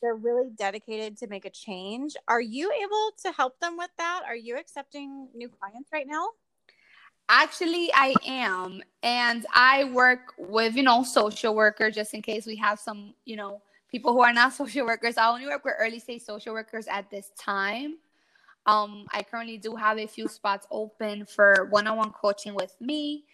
they're 0.00 0.14
really 0.14 0.50
dedicated 0.56 1.16
to 1.18 1.26
make 1.26 1.44
a 1.44 1.50
change. 1.50 2.14
Are 2.28 2.40
you 2.40 2.70
able 2.72 3.12
to 3.24 3.32
help 3.32 3.58
them 3.60 3.76
with 3.76 3.90
that? 3.98 4.22
Are 4.26 4.36
you 4.36 4.56
accepting 4.56 5.28
new 5.34 5.48
clients 5.48 5.90
right 5.92 6.06
now? 6.06 6.28
Actually, 7.28 7.90
I 7.94 8.14
am. 8.26 8.82
And 9.02 9.46
I 9.54 9.84
work 9.84 10.34
with, 10.38 10.76
you 10.76 10.82
know, 10.82 11.02
social 11.02 11.54
workers 11.54 11.94
just 11.94 12.14
in 12.14 12.22
case 12.22 12.46
we 12.46 12.56
have 12.56 12.78
some, 12.78 13.14
you 13.24 13.36
know, 13.36 13.62
people 13.90 14.12
who 14.12 14.22
are 14.22 14.32
not 14.32 14.52
social 14.60 14.86
workers. 14.86 15.16
I 15.16 15.28
only 15.28 15.46
work 15.46 15.64
with 15.64 15.74
early 15.78 15.98
stage 15.98 16.22
social 16.22 16.52
workers 16.52 16.86
at 16.88 17.10
this 17.10 17.30
time. 17.38 17.96
Um, 18.66 19.06
I 19.10 19.22
currently 19.22 19.58
do 19.58 19.74
have 19.74 19.98
a 19.98 20.06
few 20.06 20.28
spots 20.28 20.66
open 20.70 21.26
for 21.26 21.66
one 21.70 21.86
on 21.86 21.96
one 21.96 22.10
coaching 22.10 22.54
with 22.54 22.76
me. 22.80 23.24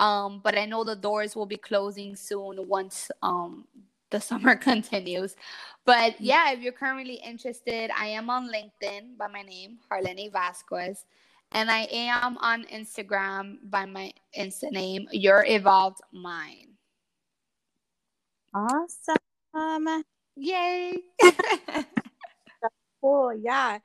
Um, 0.00 0.40
but 0.42 0.56
I 0.56 0.64
know 0.64 0.84
the 0.84 0.96
doors 0.96 1.34
will 1.34 1.46
be 1.46 1.56
closing 1.56 2.14
soon 2.14 2.68
once 2.68 3.10
um, 3.22 3.66
the 4.10 4.20
summer 4.20 4.56
continues. 4.70 5.36
But 5.84 6.14
mm-hmm. 6.14 6.24
yeah, 6.24 6.52
if 6.52 6.60
you're 6.60 6.72
currently 6.72 7.14
interested, 7.14 7.90
I 7.96 8.06
am 8.08 8.30
on 8.30 8.50
LinkedIn 8.50 9.16
by 9.18 9.28
my 9.28 9.42
name, 9.42 9.78
Harleni 9.90 10.30
Vasquez. 10.32 11.04
And 11.52 11.70
I 11.70 11.88
am 11.90 12.36
on 12.38 12.64
Instagram 12.64 13.56
by 13.64 13.86
my 13.86 14.12
Insta 14.38 14.70
name, 14.70 15.08
Your 15.12 15.44
Evolved 15.46 16.00
Mind. 16.12 16.74
Awesome. 18.54 20.04
Yay. 20.36 20.94
cool. 23.00 23.32
Yeah. 23.34 23.78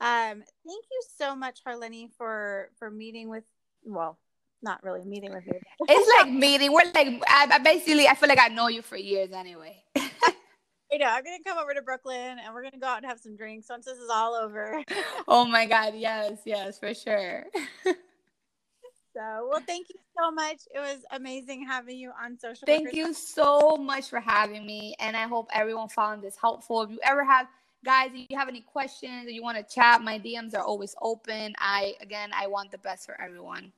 Um, 0.00 0.42
thank 0.66 0.84
you 0.90 1.02
so 1.16 1.36
much, 1.36 1.60
Harleni, 1.64 2.10
for 2.18 2.70
for 2.78 2.90
meeting 2.90 3.28
with 3.28 3.44
well, 3.84 4.18
not 4.64 4.82
really 4.82 5.04
meeting 5.04 5.32
with 5.32 5.46
you. 5.46 5.60
it's 5.88 6.12
like 6.18 6.32
meeting. 6.32 6.72
We're 6.72 6.90
like, 6.92 7.22
I, 7.28 7.48
I, 7.52 7.58
basically, 7.58 8.08
I 8.08 8.14
feel 8.14 8.28
like 8.28 8.40
I 8.40 8.48
know 8.48 8.68
you 8.68 8.82
for 8.82 8.96
years 8.96 9.30
anyway. 9.32 9.76
you 9.94 10.98
know, 10.98 11.06
I'm 11.06 11.22
gonna 11.22 11.38
come 11.46 11.58
over 11.58 11.74
to 11.74 11.82
Brooklyn 11.82 12.38
and 12.44 12.52
we're 12.52 12.64
gonna 12.64 12.80
go 12.80 12.88
out 12.88 12.96
and 12.96 13.06
have 13.06 13.20
some 13.20 13.36
drinks 13.36 13.68
once 13.70 13.84
this 13.84 13.98
is 13.98 14.08
all 14.10 14.34
over. 14.34 14.82
oh 15.28 15.44
my 15.44 15.66
God! 15.66 15.94
Yes, 15.96 16.38
yes, 16.44 16.78
for 16.78 16.92
sure. 16.94 17.44
so, 17.84 19.48
well, 19.50 19.60
thank 19.66 19.88
you 19.90 20.00
so 20.18 20.32
much. 20.32 20.62
It 20.74 20.80
was 20.80 21.04
amazing 21.12 21.66
having 21.68 21.98
you 21.98 22.10
on 22.20 22.38
social. 22.38 22.66
Thank 22.66 22.92
you 22.94 23.12
so 23.12 23.76
much 23.76 24.08
for 24.08 24.18
having 24.18 24.66
me, 24.66 24.96
and 24.98 25.16
I 25.16 25.28
hope 25.28 25.48
everyone 25.52 25.88
found 25.88 26.22
this 26.22 26.36
helpful. 26.40 26.82
If 26.82 26.90
you 26.90 26.98
ever 27.04 27.24
have 27.24 27.46
guys 27.84 28.10
if 28.14 28.26
you 28.30 28.38
have 28.38 28.48
any 28.48 28.62
questions 28.62 29.26
or 29.26 29.30
you 29.30 29.42
want 29.42 29.58
to 29.58 29.74
chat 29.74 30.00
my 30.00 30.18
dms 30.18 30.54
are 30.54 30.62
always 30.62 30.94
open 31.02 31.52
i 31.58 31.92
again 32.00 32.30
i 32.34 32.46
want 32.46 32.70
the 32.70 32.78
best 32.78 33.04
for 33.04 33.20
everyone 33.20 33.70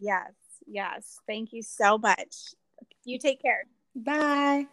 Yes. 0.00 0.32
Yes. 0.66 1.18
Thank 1.26 1.52
you 1.52 1.62
so 1.62 1.98
much. 1.98 2.54
You 3.04 3.18
take 3.18 3.42
care. 3.42 3.64
Bye. 3.94 4.66